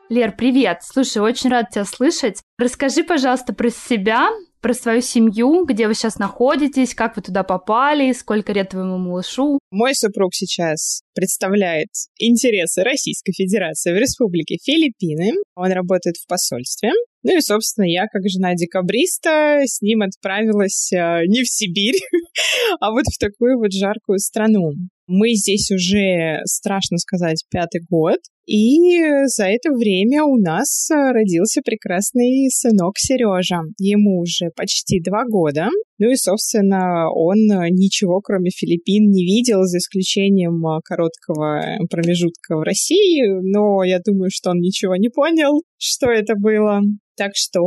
[0.09, 0.79] Лер, привет!
[0.83, 2.41] Слушай, очень рад тебя слышать.
[2.59, 4.29] Расскажи, пожалуйста, про себя,
[4.61, 9.59] про свою семью, где вы сейчас находитесь, как вы туда попали, сколько лет твоему малышу.
[9.73, 11.89] Мой супруг сейчас представляет
[12.21, 15.33] интересы Российской Федерации в Республике Филиппины.
[15.57, 16.93] Он работает в посольстве.
[17.25, 21.99] Ну и, собственно, я, как жена декабриста, с ним отправилась э, не в Сибирь,
[22.81, 24.71] а вот в такую вот жаркую страну.
[25.07, 28.19] Мы здесь уже, страшно сказать, пятый год.
[28.47, 33.61] И за это время у нас родился прекрасный сынок Сережа.
[33.79, 35.69] Ему уже почти два года.
[35.99, 37.39] Ну и, собственно, он
[37.71, 43.23] ничего, кроме Филиппин, не видел, за исключением короткого промежутка в России.
[43.43, 46.81] Но я думаю, что он ничего не понял, что это было.
[47.17, 47.63] Так что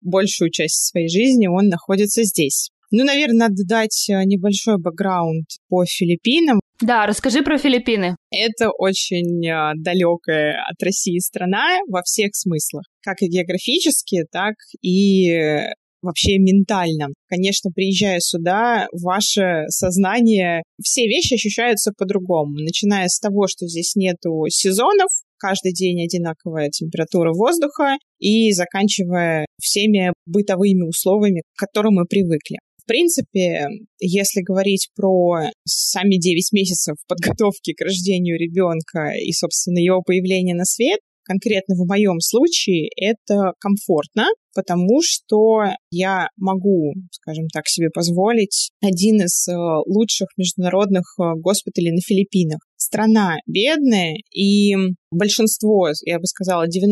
[0.00, 2.70] большую часть своей жизни он находится здесь.
[2.90, 6.60] Ну, наверное, надо дать э, небольшой бэкграунд по Филиппинам.
[6.80, 8.16] Да, расскажи про Филиппины.
[8.30, 15.68] Это очень э, далекая от России страна во всех смыслах, как и географически, так и
[16.02, 17.08] вообще ментально.
[17.28, 22.54] Конечно, приезжая сюда, ваше сознание, все вещи ощущаются по-другому.
[22.58, 30.12] Начиная с того, что здесь нету сезонов, каждый день одинаковая температура воздуха, и заканчивая всеми
[30.26, 32.58] бытовыми условиями, к которым мы привыкли.
[32.90, 33.68] Принципе,
[34.00, 40.64] если говорить про сами 9 месяцев подготовки к рождению ребенка и, собственно, его появление на
[40.64, 44.26] свет, конкретно в моем случае это комфортно,
[44.56, 49.54] потому что я могу, скажем так, себе позволить один из э,
[49.86, 52.58] лучших международных э, госпиталей на Филиппинах.
[52.76, 54.74] Страна бедная, и
[55.12, 56.90] большинство, я бы сказала, 90%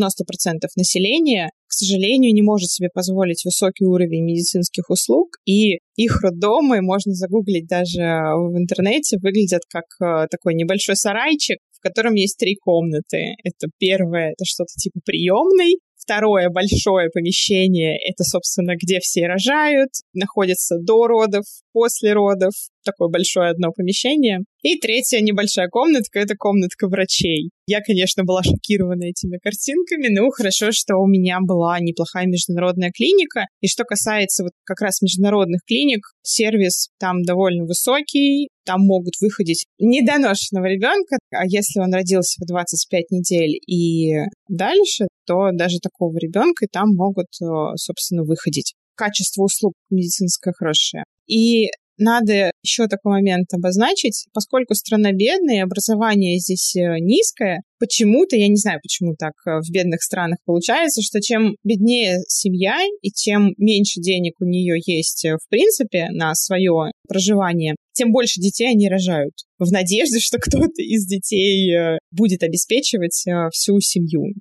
[0.77, 7.13] населения, к сожалению, не может себе позволить высокий уровень медицинских услуг, и их роддомы, можно
[7.13, 13.35] загуглить даже в интернете, выглядят как э, такой небольшой сарайчик, в котором есть три комнаты.
[13.43, 15.77] Это первое, это что-то типа приемной,
[16.09, 22.53] Второе большое помещение— это, собственно, где все рожают, находится до родов, после родов,
[22.83, 24.39] такое большое одно помещение.
[24.61, 27.51] И третья небольшая комнатка— это комнатка врачей.
[27.65, 33.45] Я, конечно, была шокирована этими картинками, но хорошо, что у меня была неплохая международная клиника.
[33.61, 39.65] И что касается вот как раз международных клиник, сервис там довольно высокий, там могут выходить
[39.79, 46.67] недоношенного ребенка, а если он родился в 25 недель и дальше, то даже такого ребенка
[46.71, 47.45] там могут, э,
[47.77, 48.73] собственно, выходить.
[48.99, 51.05] Качество услуг медицинское хорошее.
[51.25, 58.47] И надо еще такой момент обозначить, поскольку страна бедная, образование здесь э, низкое, почему-то, я
[58.47, 63.53] не знаю, почему так э, в бедных странах получается, что чем беднее семья и чем
[63.57, 68.87] меньше денег у нее есть э, в принципе на свое проживание, тем больше детей они
[68.87, 74.33] рожают в надежде, что кто-то из детей будет обеспечивать всю семью.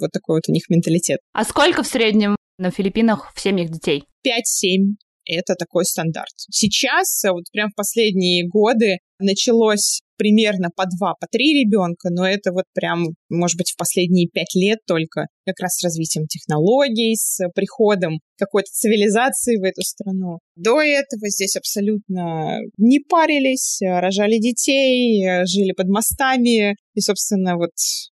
[0.00, 1.18] Вот такой вот у них менталитет.
[1.34, 4.04] А сколько в среднем на Филиппинах в семьях детей?
[4.26, 6.34] 5-7 это такой стандарт.
[6.50, 12.26] Сейчас, э, вот прям в последние годы, началось примерно по два, по три ребенка, но
[12.26, 17.16] это вот прям, может быть, в последние пять лет только, как раз с развитием технологий,
[17.16, 20.38] с приходом какой-то цивилизации в эту страну.
[20.56, 27.72] До этого здесь абсолютно не парились, рожали детей, э, жили под мостами, и, собственно, вот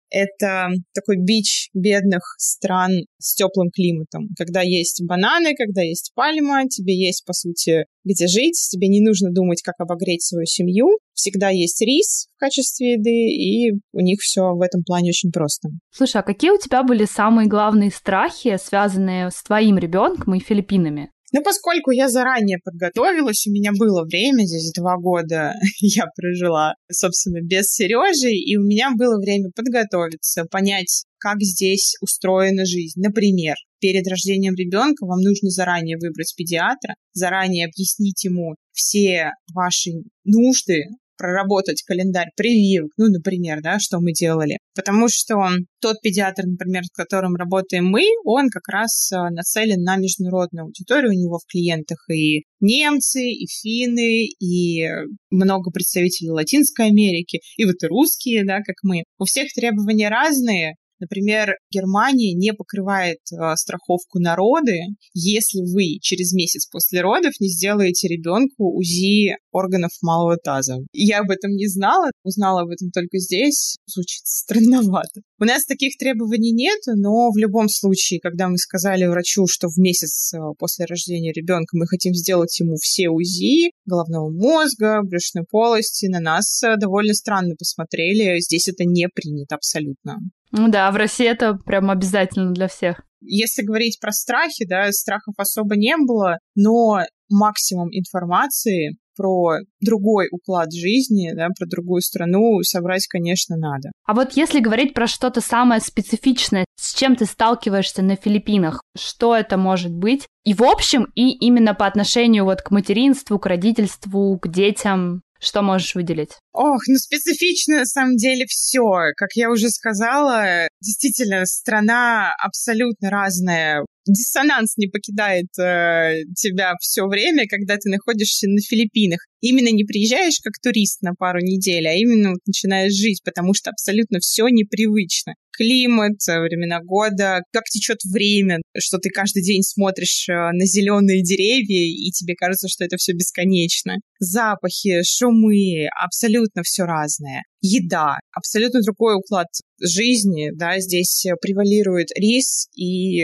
[0.09, 6.95] это такой бич бедных стран с теплым климатом, когда есть бананы, когда есть пальма, тебе
[6.95, 11.81] есть, по сути, где жить, тебе не нужно думать, как обогреть свою семью, всегда есть
[11.81, 15.69] рис в качестве еды, и у них все в этом плане очень просто.
[15.91, 21.09] Слушай, а какие у тебя были самые главные страхи, связанные с твоим ребенком и Филиппинами?
[21.35, 27.41] Ну, поскольку я заранее подготовилась, у меня было время, здесь два года я прожила, собственно,
[27.41, 33.01] без Сережи, и у меня было время подготовиться, понять, как здесь устроена жизнь.
[33.01, 39.91] Например, перед рождением ребенка вам нужно заранее выбрать педиатра, заранее объяснить ему все ваши
[40.23, 40.85] нужды,
[41.17, 44.57] проработать календарь прививок, ну, например, да, что мы делали.
[44.75, 45.35] Потому что
[45.79, 51.11] тот педиатр, например, с которым работаем мы, он как раз э, нацелен на международную аудиторию,
[51.11, 54.87] у него в клиентах и немцы, и финны, и
[55.29, 59.03] много представителей Латинской Америки, и вот и русские, да, как мы.
[59.19, 64.79] У всех требования разные, Например, Германия не покрывает э, страховку на роды,
[65.13, 70.77] если вы через месяц после родов не сделаете ребенку УЗИ органов малого таза.
[70.93, 73.77] Я об этом не знала, узнала об этом только здесь.
[73.85, 75.21] Звучит странновато.
[75.39, 79.77] У нас таких требований нет, но в любом случае, когда мы сказали врачу, что в
[79.77, 86.07] месяц э, после рождения ребенка мы хотим сделать ему все УЗИ головного мозга, брюшной полости,
[86.07, 88.39] на нас э, довольно странно посмотрели.
[88.39, 90.19] Здесь это не принято абсолютно.
[90.57, 93.01] Ну да, в России это прям обязательно для всех.
[93.21, 100.73] Если говорить про страхи, да, страхов особо не было, но максимум информации про другой уклад
[100.73, 103.91] жизни, да, про другую страну собрать, конечно, надо.
[104.05, 109.35] А вот если говорить про что-то самое специфичное, с чем ты сталкиваешься на Филиппинах, что
[109.35, 110.27] это может быть?
[110.43, 115.61] И в общем, и именно по отношению вот к материнству, к родительству, к детям, что
[115.61, 116.37] можешь выделить?
[116.53, 118.81] Ох, ну специфично на самом деле все.
[119.17, 127.47] Как я уже сказала, действительно, страна абсолютно разная диссонанс не покидает э, тебя все время,
[127.47, 129.19] когда ты находишься на Филиппинах.
[129.41, 133.69] Именно не приезжаешь как турист на пару недель, а именно вот начинаешь жить, потому что
[133.69, 135.33] абсолютно все непривычно.
[135.51, 141.23] Климат, э, времена года, как течет время, что ты каждый день смотришь э, на зеленые
[141.23, 143.97] деревья, и тебе кажется, что это все бесконечно.
[144.19, 147.43] Запахи, шумы, абсолютно все разное.
[147.61, 149.47] Еда, абсолютно другой уклад
[149.81, 153.23] жизни, да, здесь превалирует рис и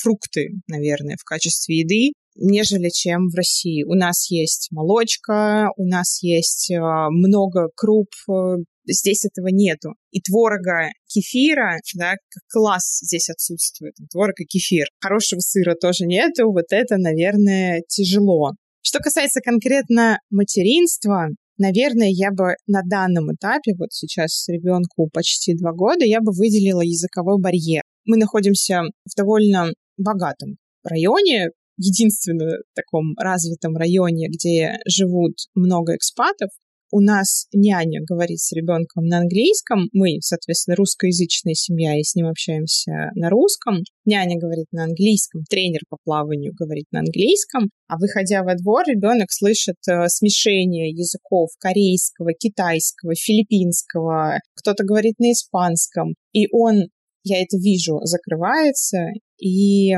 [0.00, 3.84] фрукты, наверное, в качестве еды, нежели чем в России.
[3.84, 6.80] У нас есть молочка, у нас есть э,
[7.10, 9.94] много круп, э, здесь этого нету.
[10.10, 12.14] И творога, кефира, да,
[12.50, 13.94] класс здесь отсутствует.
[14.10, 14.86] Творог и кефир.
[15.00, 18.52] Хорошего сыра тоже нету, вот это, наверное, тяжело.
[18.82, 25.72] Что касается конкретно материнства, наверное, я бы на данном этапе, вот сейчас ребенку почти два
[25.72, 27.82] года, я бы выделила языковой барьер.
[28.04, 36.50] Мы находимся в довольно богатом районе, единственном таком развитом районе, где живут много экспатов.
[36.94, 39.88] У нас няня говорит с ребенком на английском.
[39.94, 43.78] Мы, соответственно, русскоязычная семья, и с ним общаемся на русском.
[44.04, 47.70] Няня говорит на английском, тренер по плаванию говорит на английском.
[47.88, 54.40] А выходя во двор, ребенок слышит э, смешение языков корейского, китайского, филиппинского.
[54.54, 56.14] Кто-то говорит на испанском.
[56.32, 56.88] И он
[57.24, 58.98] я это вижу, закрывается
[59.42, 59.94] и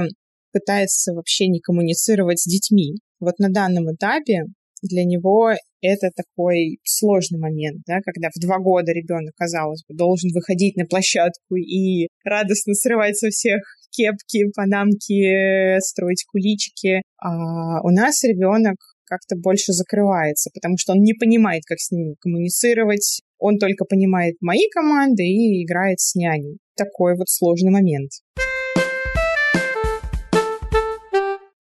[0.52, 2.94] пытается вообще не коммуницировать с детьми.
[3.20, 4.44] Вот на данном этапе
[4.82, 10.30] для него это такой сложный момент, да, когда в два года ребенок, казалось бы, должен
[10.32, 17.02] выходить на площадку и радостно срывать со всех кепки, панамки, строить куличики.
[17.18, 22.14] А у нас ребенок как-то больше закрывается, потому что он не понимает, как с ними
[22.20, 23.20] коммуницировать.
[23.38, 26.58] Он только понимает мои команды и играет с няней.
[26.76, 28.10] Такой вот сложный момент.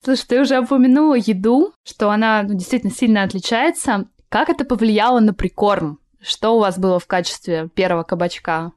[0.04, 4.06] Слушай, ты уже упомянула еду, что она ну, действительно сильно отличается.
[4.28, 5.98] Как это повлияло на прикорм?
[6.20, 8.72] Что у вас было в качестве первого кабачка?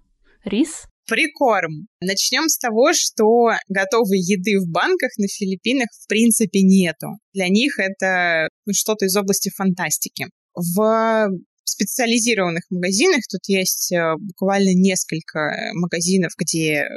[0.46, 0.86] Рис?
[1.06, 1.88] Прикорм.
[2.00, 7.18] Начнем с того, что готовой еды в банках на Филиппинах в принципе нету.
[7.34, 10.28] Для них это ну, что-то из области фантастики.
[10.54, 11.30] В
[11.66, 16.88] специализированных магазинах тут есть э, буквально несколько магазинов, где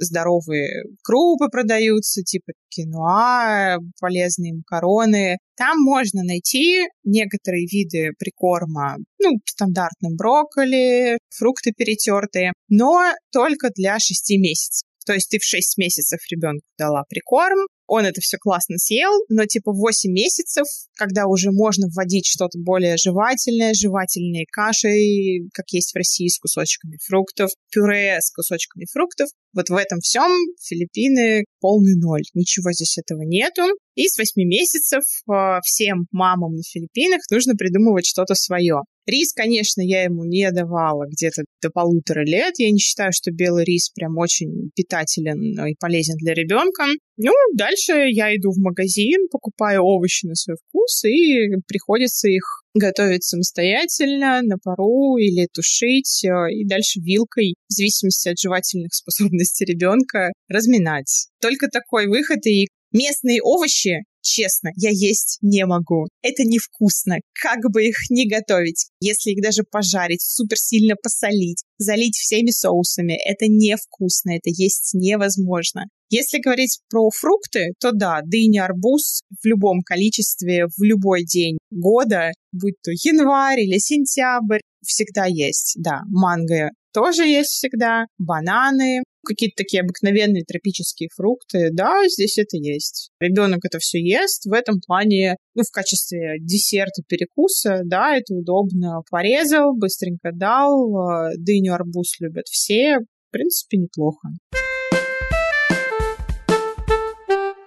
[0.00, 5.38] здоровые крупы продаются, типа киноа, полезные макароны.
[5.56, 14.38] Там можно найти некоторые виды прикорма, ну, стандартным брокколи, фрукты перетертые, но только для 6
[14.38, 14.89] месяцев.
[15.06, 19.46] То есть ты в 6 месяцев ребенку дала прикорм, он это все классно съел, но
[19.46, 20.64] типа 8 месяцев,
[20.96, 26.98] когда уже можно вводить что-то более жевательное, жевательные каши, как есть в России с кусочками
[27.04, 30.30] фруктов, пюре с кусочками фруктов, вот в этом всем
[30.62, 32.22] Филиппины полный ноль.
[32.34, 33.62] Ничего здесь этого нету.
[33.96, 38.82] И с 8 месяцев э, всем мамам на Филиппинах нужно придумывать что-то свое.
[39.06, 42.54] Рис, конечно, я ему не давала где-то до полутора лет.
[42.58, 46.84] Я не считаю, что белый рис прям очень питателен и полезен для ребенка.
[47.16, 52.44] Ну, дальше я иду в магазин, покупаю овощи на свой вкус, и приходится их
[52.74, 59.64] готовить самостоятельно на пару или тушить, э, и дальше вилкой, в зависимости от жевательных способностей
[59.64, 61.28] ребенка, разминать.
[61.40, 66.06] Только такой выход, и местные овощи Честно, я есть не могу.
[66.22, 67.16] Это невкусно.
[67.32, 68.86] Как бы их ни готовить.
[69.00, 75.84] Если их даже пожарить, супер сильно посолить, залить всеми соусами, это невкусно, это есть невозможно.
[76.10, 82.32] Если говорить про фрукты, то да, дыня, арбуз в любом количестве, в любой день года,
[82.52, 85.74] будь то январь или сентябрь, всегда есть.
[85.78, 93.10] Да, манго тоже есть всегда, бананы, какие-то такие обыкновенные тропические фрукты, да, здесь это есть.
[93.20, 99.02] Ребенок это все ест, в этом плане, ну, в качестве десерта, перекуса, да, это удобно.
[99.08, 104.28] Порезал, быстренько дал, дыню, арбуз любят все, в принципе, неплохо.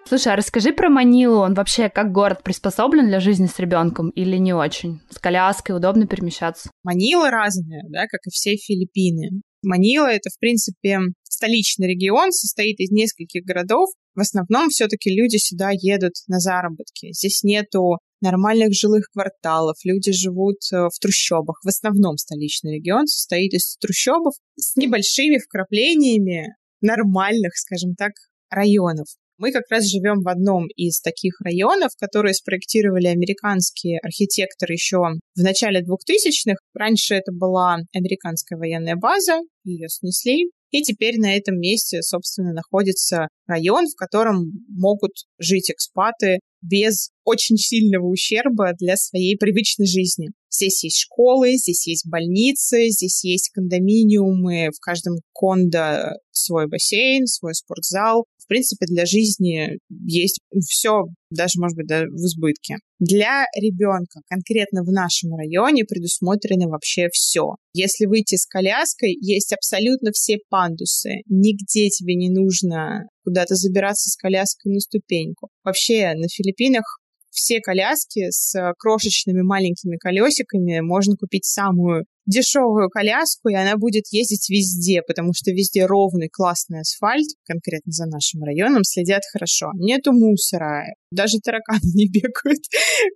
[0.06, 1.40] Слушай, а расскажи про Манилу.
[1.40, 5.02] Он вообще как город приспособлен для жизни с ребенком или не очень?
[5.10, 6.70] С коляской удобно перемещаться?
[6.84, 9.42] Манила разная, да, как и все Филиппины.
[9.64, 11.00] Манила— это, в принципе,
[11.34, 13.90] столичный регион, состоит из нескольких городов.
[14.16, 17.12] В основном все-таки люди сюда едут на заработки.
[17.12, 21.60] Здесь нету нормальных жилых кварталов, люди живут э, в трущобах.
[21.64, 28.14] В основном столичный регион состоит из трущобов с небольшими вкраплениями нормальных, скажем так,
[28.50, 29.08] районов.
[29.44, 35.42] Мы как раз живем в одном из таких районов, которые спроектировали американские архитекторы еще в
[35.42, 36.56] начале 2000-х.
[36.74, 43.28] Раньше это была американская военная база, ее снесли, и теперь на этом месте, собственно, находится
[43.46, 50.30] район, в котором могут жить экспаты без очень сильного ущерба для своей привычной жизни.
[50.50, 57.54] Здесь есть школы, здесь есть больницы, здесь есть кондоминиумы, в каждом кондо свой бассейн, свой
[57.54, 58.26] спортзал.
[58.54, 60.40] Принципе, для жизни есть
[60.70, 62.76] все, даже, может быть, даже в избытке.
[63.00, 67.56] Для ребенка конкретно в нашем районе предусмотрено вообще все.
[67.74, 71.24] Если выйти с коляской, есть абсолютно все пандусы.
[71.26, 75.50] Нигде тебе не нужно куда-то забираться с коляской на ступеньку.
[75.64, 77.00] Вообще на Филиппинах
[77.32, 84.50] все коляски с крошечными маленькими колесиками можно купить самую дешевую коляску, и она будет ездить
[84.50, 89.72] везде, потому что везде ровный классный асфальт, конкретно за нашим районом, следят хорошо.
[89.76, 92.64] Нету мусора, даже тараканы не бегают,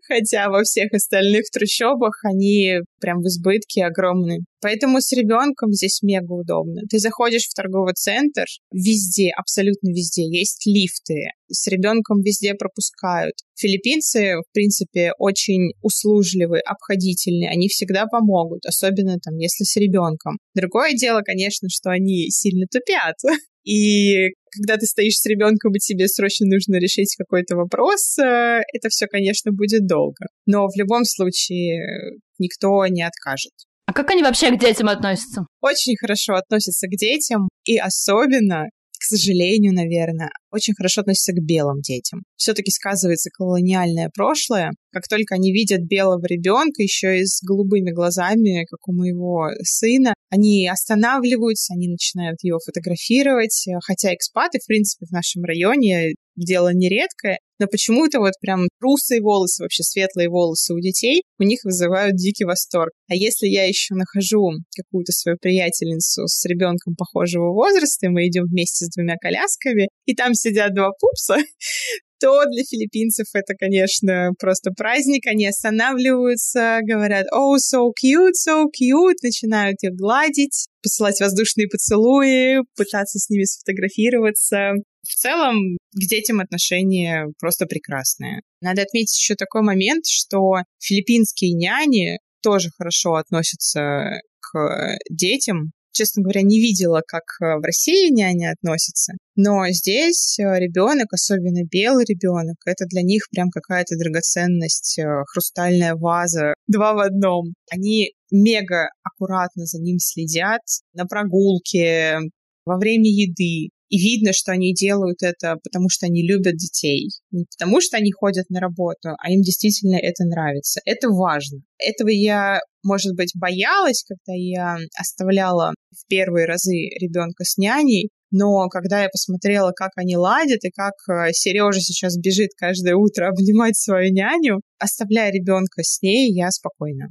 [0.07, 4.39] хотя во всех остальных трущобах они прям в избытке огромные.
[4.61, 6.81] Поэтому с ребенком здесь мега удобно.
[6.89, 13.35] Ты заходишь в торговый центр, везде, абсолютно везде есть лифты, с ребенком везде пропускают.
[13.55, 20.37] Филиппинцы, в принципе, очень услужливые, обходительные, они всегда помогут, особенно там, если с ребенком.
[20.55, 23.15] Другое дело, конечно, что они сильно тупят.
[23.63, 28.87] И когда ты стоишь с ребенком, и тебе срочно нужно решить какой-то вопрос, э, это
[28.89, 30.27] все, конечно, будет долго.
[30.45, 33.51] Но в любом случае никто не откажет.
[33.87, 35.47] А как они вообще к детям относятся?
[35.61, 38.65] Очень хорошо относятся к детям, и особенно
[38.99, 42.23] к сожалению, наверное, очень хорошо относятся к белым детям.
[42.35, 44.71] Все-таки сказывается колониальное прошлое.
[44.91, 50.13] Как только они видят белого ребенка, еще и с голубыми глазами, как у моего сына,
[50.29, 53.67] они останавливаются, они начинают его фотографировать.
[53.85, 59.63] Хотя экспаты, в принципе, в нашем районе дело нередкое, но почему-то вот прям русые волосы,
[59.63, 62.91] вообще светлые волосы у детей, у них вызывают дикий восторг.
[63.09, 68.45] А если я еще нахожу какую-то свою приятельницу с ребенком похожего возраста, и мы идем
[68.45, 71.37] вместе с двумя колясками, и там сидят два пупса,
[72.19, 75.27] то для филиппинцев это, конечно, просто праздник.
[75.27, 83.19] Они останавливаются, говорят «Oh, so cute, so cute», начинают их гладить, посылать воздушные поцелуи, пытаться
[83.19, 84.73] с ними сфотографироваться.
[85.07, 88.41] В целом к детям отношения просто прекрасные.
[88.61, 95.71] Надо отметить еще такой момент, что филиппинские няни тоже хорошо относятся к детям.
[95.91, 99.13] Честно говоря, не видела, как в России няни относятся.
[99.35, 106.93] Но здесь ребенок, особенно белый ребенок, это для них прям какая-то драгоценность, хрустальная ваза, два
[106.93, 107.53] в одном.
[107.71, 110.61] Они мега аккуратно за ним следят
[110.93, 112.19] на прогулке,
[112.65, 113.69] во время еды.
[113.89, 117.09] И видно, что они делают это, потому что они любят детей.
[117.31, 120.81] Не потому что они ходят на работу, а им действительно это нравится.
[120.85, 121.59] Это важно.
[121.77, 128.67] Этого я, может быть, боялась, когда я оставляла в первые разы ребенка с няней, но
[128.67, 133.77] когда я посмотрела, как они ладят, и как э, Сережа сейчас бежит каждое утро обнимать
[133.77, 137.07] свою няню, оставляя ребенка с ней, я спокойна.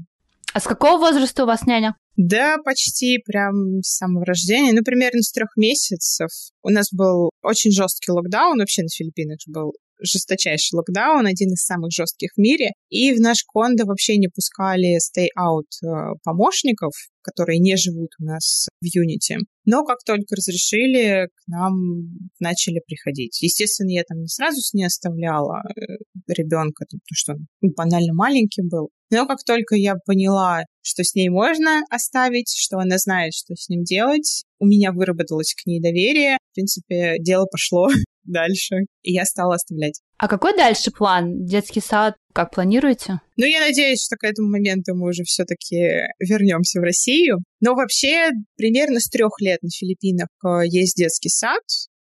[0.53, 1.95] А с какого возраста у вас няня?
[2.17, 6.31] Да, почти прям с самого рождения, ну, примерно с трех месяцев.
[6.63, 11.93] У нас был очень жесткий локдаун, вообще на Филиппинах был жесточайший локдаун, один из самых
[11.93, 12.73] жестких в мире.
[12.89, 16.93] И в наш кондо вообще не пускали stay-out э, помощников,
[17.23, 19.39] которые не живут у нас в Unity.
[19.65, 21.73] Но как только разрешили, к нам
[22.39, 23.43] начали приходить.
[23.43, 25.97] Естественно, я там не сразу с ней оставляла э,
[26.29, 28.91] ребенка, потому что он банально маленький был.
[29.11, 33.69] Но как только я поняла, что с ней можно оставить, что она знает, что с
[33.69, 36.39] ним делать, у меня выработалось к ней доверие.
[36.51, 37.89] В принципе, дело пошло
[38.27, 40.01] дальше, и я стала оставлять.
[40.19, 41.45] А какой дальше план?
[41.45, 42.15] Детский сад?
[42.33, 43.21] Как планируете?
[43.37, 47.39] Ну, я надеюсь, что к этому моменту мы уже все-таки вернемся в Россию.
[47.61, 51.63] Но вообще, примерно с трех лет на Филиппинах э, есть детский сад.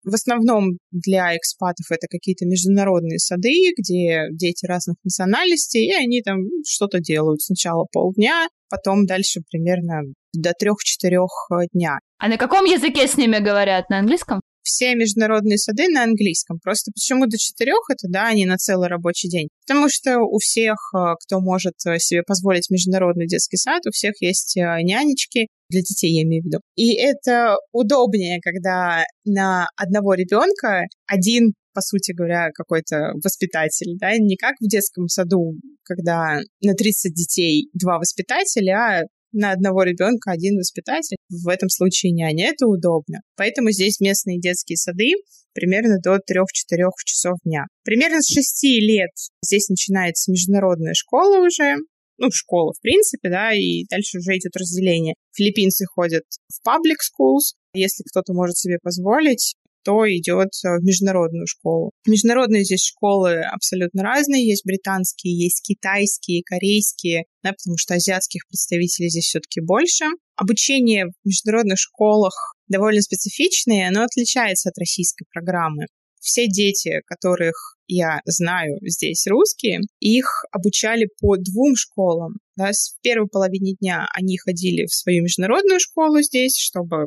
[0.04, 6.38] В основном для экспатов это какие-то международные сады, где дети разных национальностей, и они там
[6.66, 7.42] что-то делают.
[7.42, 10.02] Сначала полдня, потом дальше примерно
[10.32, 11.98] до трех-четырех э, дня.
[12.18, 13.90] А на каком языке с ними говорят?
[13.90, 14.40] На английском?
[14.68, 16.58] Все международные сады на английском.
[16.62, 19.48] Просто почему до четырех это, да, не на целый рабочий день?
[19.66, 24.14] Потому что у всех, э, кто может э, себе позволить международный детский сад, у всех
[24.20, 26.58] есть нянечки, для детей я имею в виду.
[26.76, 34.36] И это удобнее, когда на одного ребенка один по сути говоря, какой-то воспитатель, да, не
[34.36, 35.54] как в детском саду,
[35.84, 39.02] когда на 30 детей два воспитателя, а
[39.32, 41.16] на одного ребенка один воспитатель.
[41.28, 42.48] В этом случае няня.
[42.48, 43.20] Это удобно.
[43.36, 45.12] Поэтому здесь местные детские сады
[45.54, 47.64] примерно до 3-4 часов дня.
[47.84, 49.10] Примерно с 6 лет
[49.42, 51.76] здесь начинается международная школа уже,
[52.18, 55.14] ну, школа, в принципе, да, и дальше уже идет разделение.
[55.34, 59.54] Филиппинцы ходят в public schools, если кто-то может себе позволить,
[59.88, 61.92] кто идет э, в международную школу.
[62.06, 64.46] Международные здесь школы абсолютно разные.
[64.46, 70.04] Есть британские, есть китайские, корейские, да, потому что азиатских представителей здесь все-таки больше.
[70.36, 75.86] Обучение в международных школах довольно специфичное, оно отличается от российской программы.
[76.20, 82.34] Все дети, которых я знаю здесь русские, их обучали по двум школам.
[82.56, 87.06] Да, в первой половине дня они ходили в свою международную школу здесь, чтобы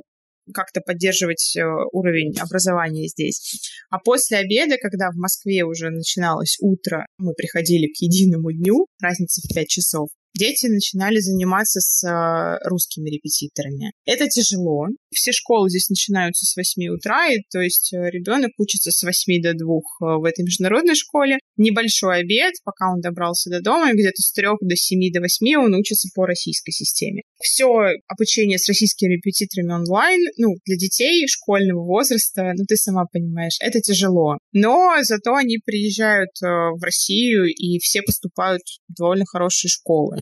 [0.54, 1.62] как-то поддерживать э,
[1.92, 3.62] уровень образования здесь.
[3.90, 9.42] А после обеда, когда в Москве уже начиналось утро, мы приходили к единому дню, разница
[9.42, 13.92] в 5 часов, дети начинали заниматься с э, русскими репетиторами.
[14.06, 14.88] Это тяжело.
[15.14, 19.42] Все школы здесь начинаются с 8 утра, и то есть э, ребенок учится с 8
[19.42, 21.40] до 2 в этой международной школе.
[21.58, 25.76] Небольшой обед, пока он добрался до дома, где-то с 3 до 7 до 8 он
[25.76, 27.24] учится по российской системе.
[27.42, 27.68] Все
[28.08, 33.82] обучение с российскими репетиторами онлайн, ну, для детей школьного возраста, ну, ты сама понимаешь, это
[33.82, 34.38] тяжело.
[34.54, 40.21] Но зато они приезжают э, в Россию, и все поступают в довольно хорошие школы.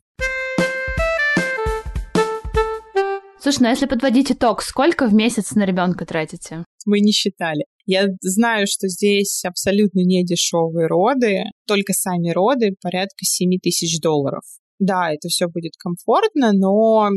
[3.42, 6.66] Слушай, ну а если подводить итог, сколько в месяц на ребенка тратите?
[6.86, 7.66] Мы не считали.
[7.86, 14.44] Я знаю, что здесь абсолютно не дешевые роды, только сами роды порядка 7 тысяч долларов.
[14.78, 17.10] Да, это все будет комфортно, но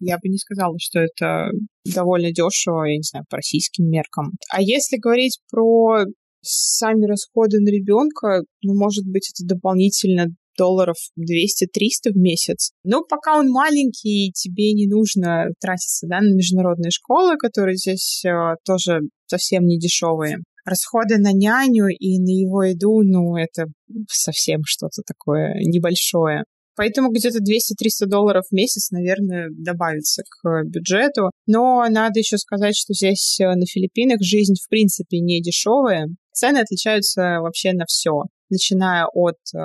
[0.00, 1.50] я бы не сказала, что это
[1.84, 4.32] довольно дешево, я не знаю, по российским меркам.
[4.50, 6.04] А если говорить про
[6.40, 10.26] сами расходы на ребенка, ну, может быть, это дополнительно
[10.58, 12.72] долларов 200-300 в месяц.
[12.84, 18.56] Но пока он маленький, тебе не нужно тратиться да, на международные школы, которые здесь э,
[18.64, 20.38] тоже совсем не дешевые.
[20.64, 23.66] Расходы на няню и на его еду, ну, это
[24.10, 26.42] совсем что-то такое небольшое.
[26.76, 31.30] Поэтому где-то 200-300 долларов в месяц, наверное, добавится к бюджету.
[31.46, 36.06] Но надо еще сказать, что здесь э, на Филиппинах жизнь в принципе не дешевая.
[36.32, 39.58] Цены отличаются вообще на все начиная от э,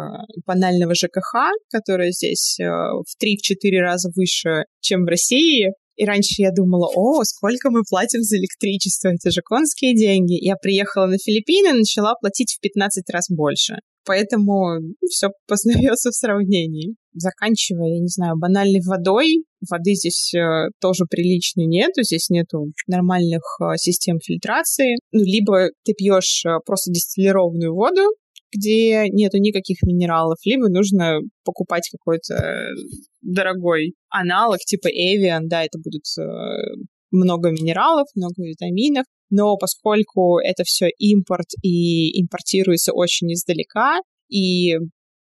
[0.46, 5.72] банального ЖКХ, который здесь э, в 3-4 раза выше, чем в России.
[5.96, 10.34] И раньше я думала, о, сколько мы платим за электричество, это же конские деньги.
[10.44, 13.76] Я приехала на Филиппины и начала платить в 15 раз больше.
[14.06, 16.96] Поэтому ну, все познается в сравнении.
[17.14, 19.46] Заканчивая, я не знаю, банальной водой.
[19.70, 22.02] Воды здесь э, тоже приличной нету.
[22.02, 23.44] Здесь нету нормальных
[23.76, 24.98] систем фильтрации.
[25.12, 28.02] Ну, либо ты пьешь просто дистиллированную воду,
[28.54, 32.68] где нету никаких минералов, либо нужно покупать какой-то
[33.22, 36.24] дорогой аналог типа Evian, да, это будут э,
[37.12, 43.99] много минералов, много витаминов, но поскольку это все импорт и импортируется очень издалека,
[44.30, 44.76] и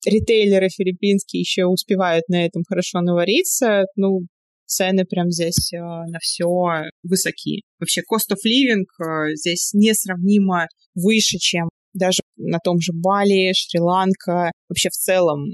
[0.06, 4.22] ритейлеры филиппинские еще успевают на этом хорошо навариться, ну,
[4.66, 6.46] цены прям здесь э, на все
[7.04, 7.64] высоки.
[7.80, 14.52] Вообще, cost of living э, здесь несравнимо выше, чем даже на том же Бали, Шри-Ланка,
[14.68, 15.46] вообще в целом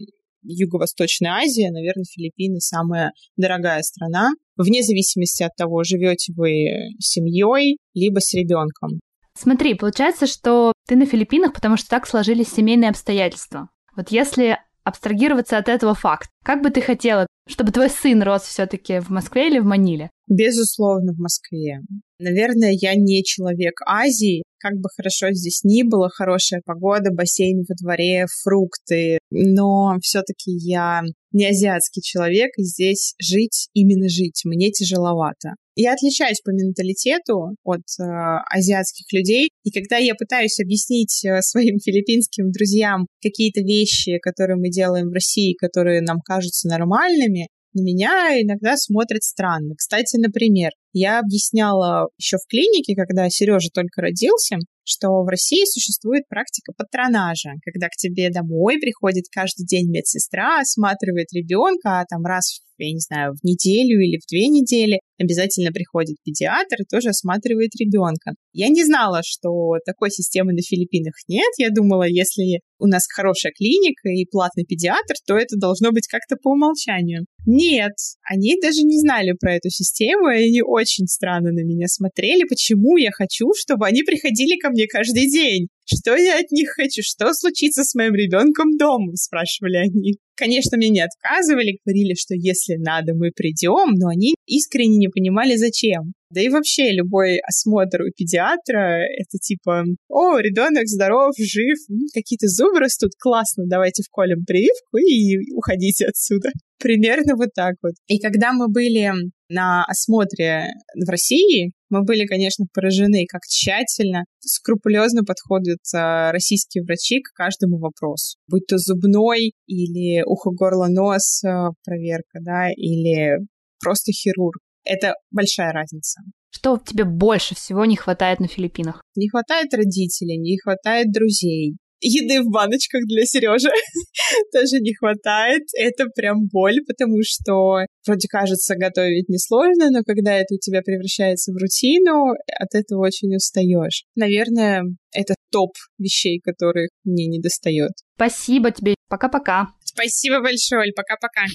[0.43, 6.67] Юго-Восточная Азия, наверное, Филиппины самая дорогая страна, вне зависимости от того, живете вы
[6.99, 8.99] с семьей, либо с ребенком.
[9.37, 13.69] Смотри, получается, что ты на Филиппинах, потому что так сложились семейные обстоятельства.
[13.95, 18.99] Вот если абстрагироваться от этого факта, как бы ты хотела, чтобы твой сын рос все-таки
[18.99, 20.09] в Москве или в Маниле?
[20.27, 21.79] Безусловно, в Москве.
[22.19, 24.43] Наверное, я не человек Азии.
[24.59, 29.19] Как бы хорошо здесь ни было, хорошая погода, бассейн во дворе, фрукты.
[29.29, 31.01] Но все-таки я
[31.33, 35.55] не азиатский человек, и здесь жить, именно жить, мне тяжеловато.
[35.75, 38.03] Я отличаюсь по менталитету от э,
[38.49, 44.69] азиатских людей, и когда я пытаюсь объяснить э, своим филиппинским друзьям какие-то вещи, которые мы
[44.69, 49.75] делаем в России, которые нам кажутся нормальными, на меня иногда смотрят странно.
[49.75, 56.27] Кстати, например, я объясняла еще в клинике, когда Сережа только родился, что в России существует
[56.29, 62.61] практика патронажа, когда к тебе домой приходит каждый день медсестра, осматривает ребенка, а там раз,
[62.77, 67.71] я не знаю, в неделю или в две недели обязательно приходит педиатр и тоже осматривает
[67.79, 68.31] ребенка.
[68.53, 71.51] Я не знала, что такой системы на Филиппинах нет.
[71.57, 76.35] Я думала, если у нас хорошая клиника и платный педиатр, то это должно быть как-то
[76.35, 77.25] по умолчанию.
[77.45, 77.93] Нет,
[78.29, 82.97] они даже не знали про эту систему, и они очень странно на меня смотрели, почему
[82.97, 85.67] я хочу, чтобы они приходили ко мне каждый день.
[85.85, 87.01] Что я от них хочу?
[87.03, 89.15] Что случится с моим ребенком дома?
[89.15, 90.15] Спрашивали они.
[90.35, 95.55] Конечно, мне не отказывали, говорили, что если надо, мы придем, но они искренне не понимали,
[95.55, 96.13] зачем.
[96.29, 101.77] Да и вообще любой осмотр у педиатра— это типа «О, ребенок здоров, жив,
[102.13, 106.49] какие-то зубы растут, классно, давайте вколем прививку и уходите отсюда».
[106.79, 107.93] Примерно вот так вот.
[108.07, 109.13] И когда мы были
[109.49, 117.21] на осмотре в России, мы были, конечно, поражены, как тщательно, скрупулезно подходят а, российские врачи
[117.21, 118.37] к каждому вопросу.
[118.47, 123.37] Будь то зубной или ухо, горло, нос а, проверка, да, или
[123.79, 124.57] просто хирург.
[124.83, 126.21] Это большая разница.
[126.49, 129.03] Что тебе больше всего не хватает на Филиппинах?
[129.15, 133.69] Не хватает родителей, не хватает друзей, еды в баночках для Сережи
[134.53, 135.63] тоже не хватает.
[135.73, 141.51] Это прям боль, потому что вроде кажется готовить несложно, но когда это у тебя превращается
[141.51, 144.05] в рутину, от этого очень устаешь.
[144.15, 144.83] Наверное,
[145.13, 147.91] это топ вещей, которых мне не достает.
[148.15, 148.95] Спасибо тебе.
[149.09, 149.67] Пока-пока.
[149.83, 150.91] Спасибо большое.
[150.93, 151.45] Пока-пока.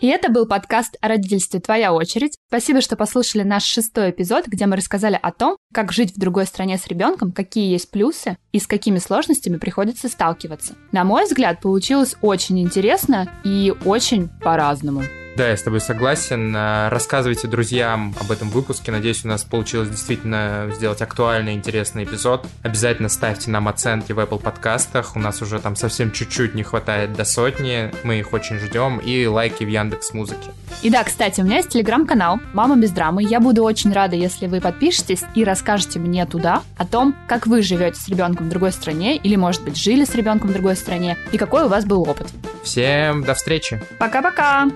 [0.00, 2.38] И это был подкаст о родительстве «Твоя очередь».
[2.48, 6.46] Спасибо, что послушали наш шестой эпизод, где мы рассказали о том, как жить в другой
[6.46, 10.74] стране с ребенком, какие есть плюсы и с какими сложностями приходится сталкиваться.
[10.90, 15.02] На мой взгляд, получилось очень интересно и очень по-разному.
[15.36, 16.54] Да, я с тобой согласен.
[16.54, 18.90] Э, рассказывайте друзьям об этом выпуске.
[18.90, 22.46] Надеюсь, у нас получилось действительно сделать актуальный, интересный эпизод.
[22.62, 25.16] Обязательно ставьте нам оценки в Apple подкастах.
[25.16, 27.92] У нас уже там совсем чуть-чуть не хватает до сотни.
[28.02, 28.98] Мы их очень ждем.
[28.98, 30.50] И лайки в Яндекс Музыке.
[30.82, 33.22] И да, кстати, у меня есть телеграм-канал «Мама без драмы».
[33.22, 37.62] Я буду очень рада, если вы подпишетесь и расскажете мне туда о том, как вы
[37.62, 41.16] живете с ребенком в другой стране или, может быть, жили с ребенком в другой стране
[41.32, 42.28] и какой у вас был опыт.
[42.64, 43.80] Всем до встречи.
[43.98, 44.68] Пока-пока.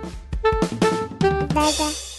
[0.45, 2.14] だだ。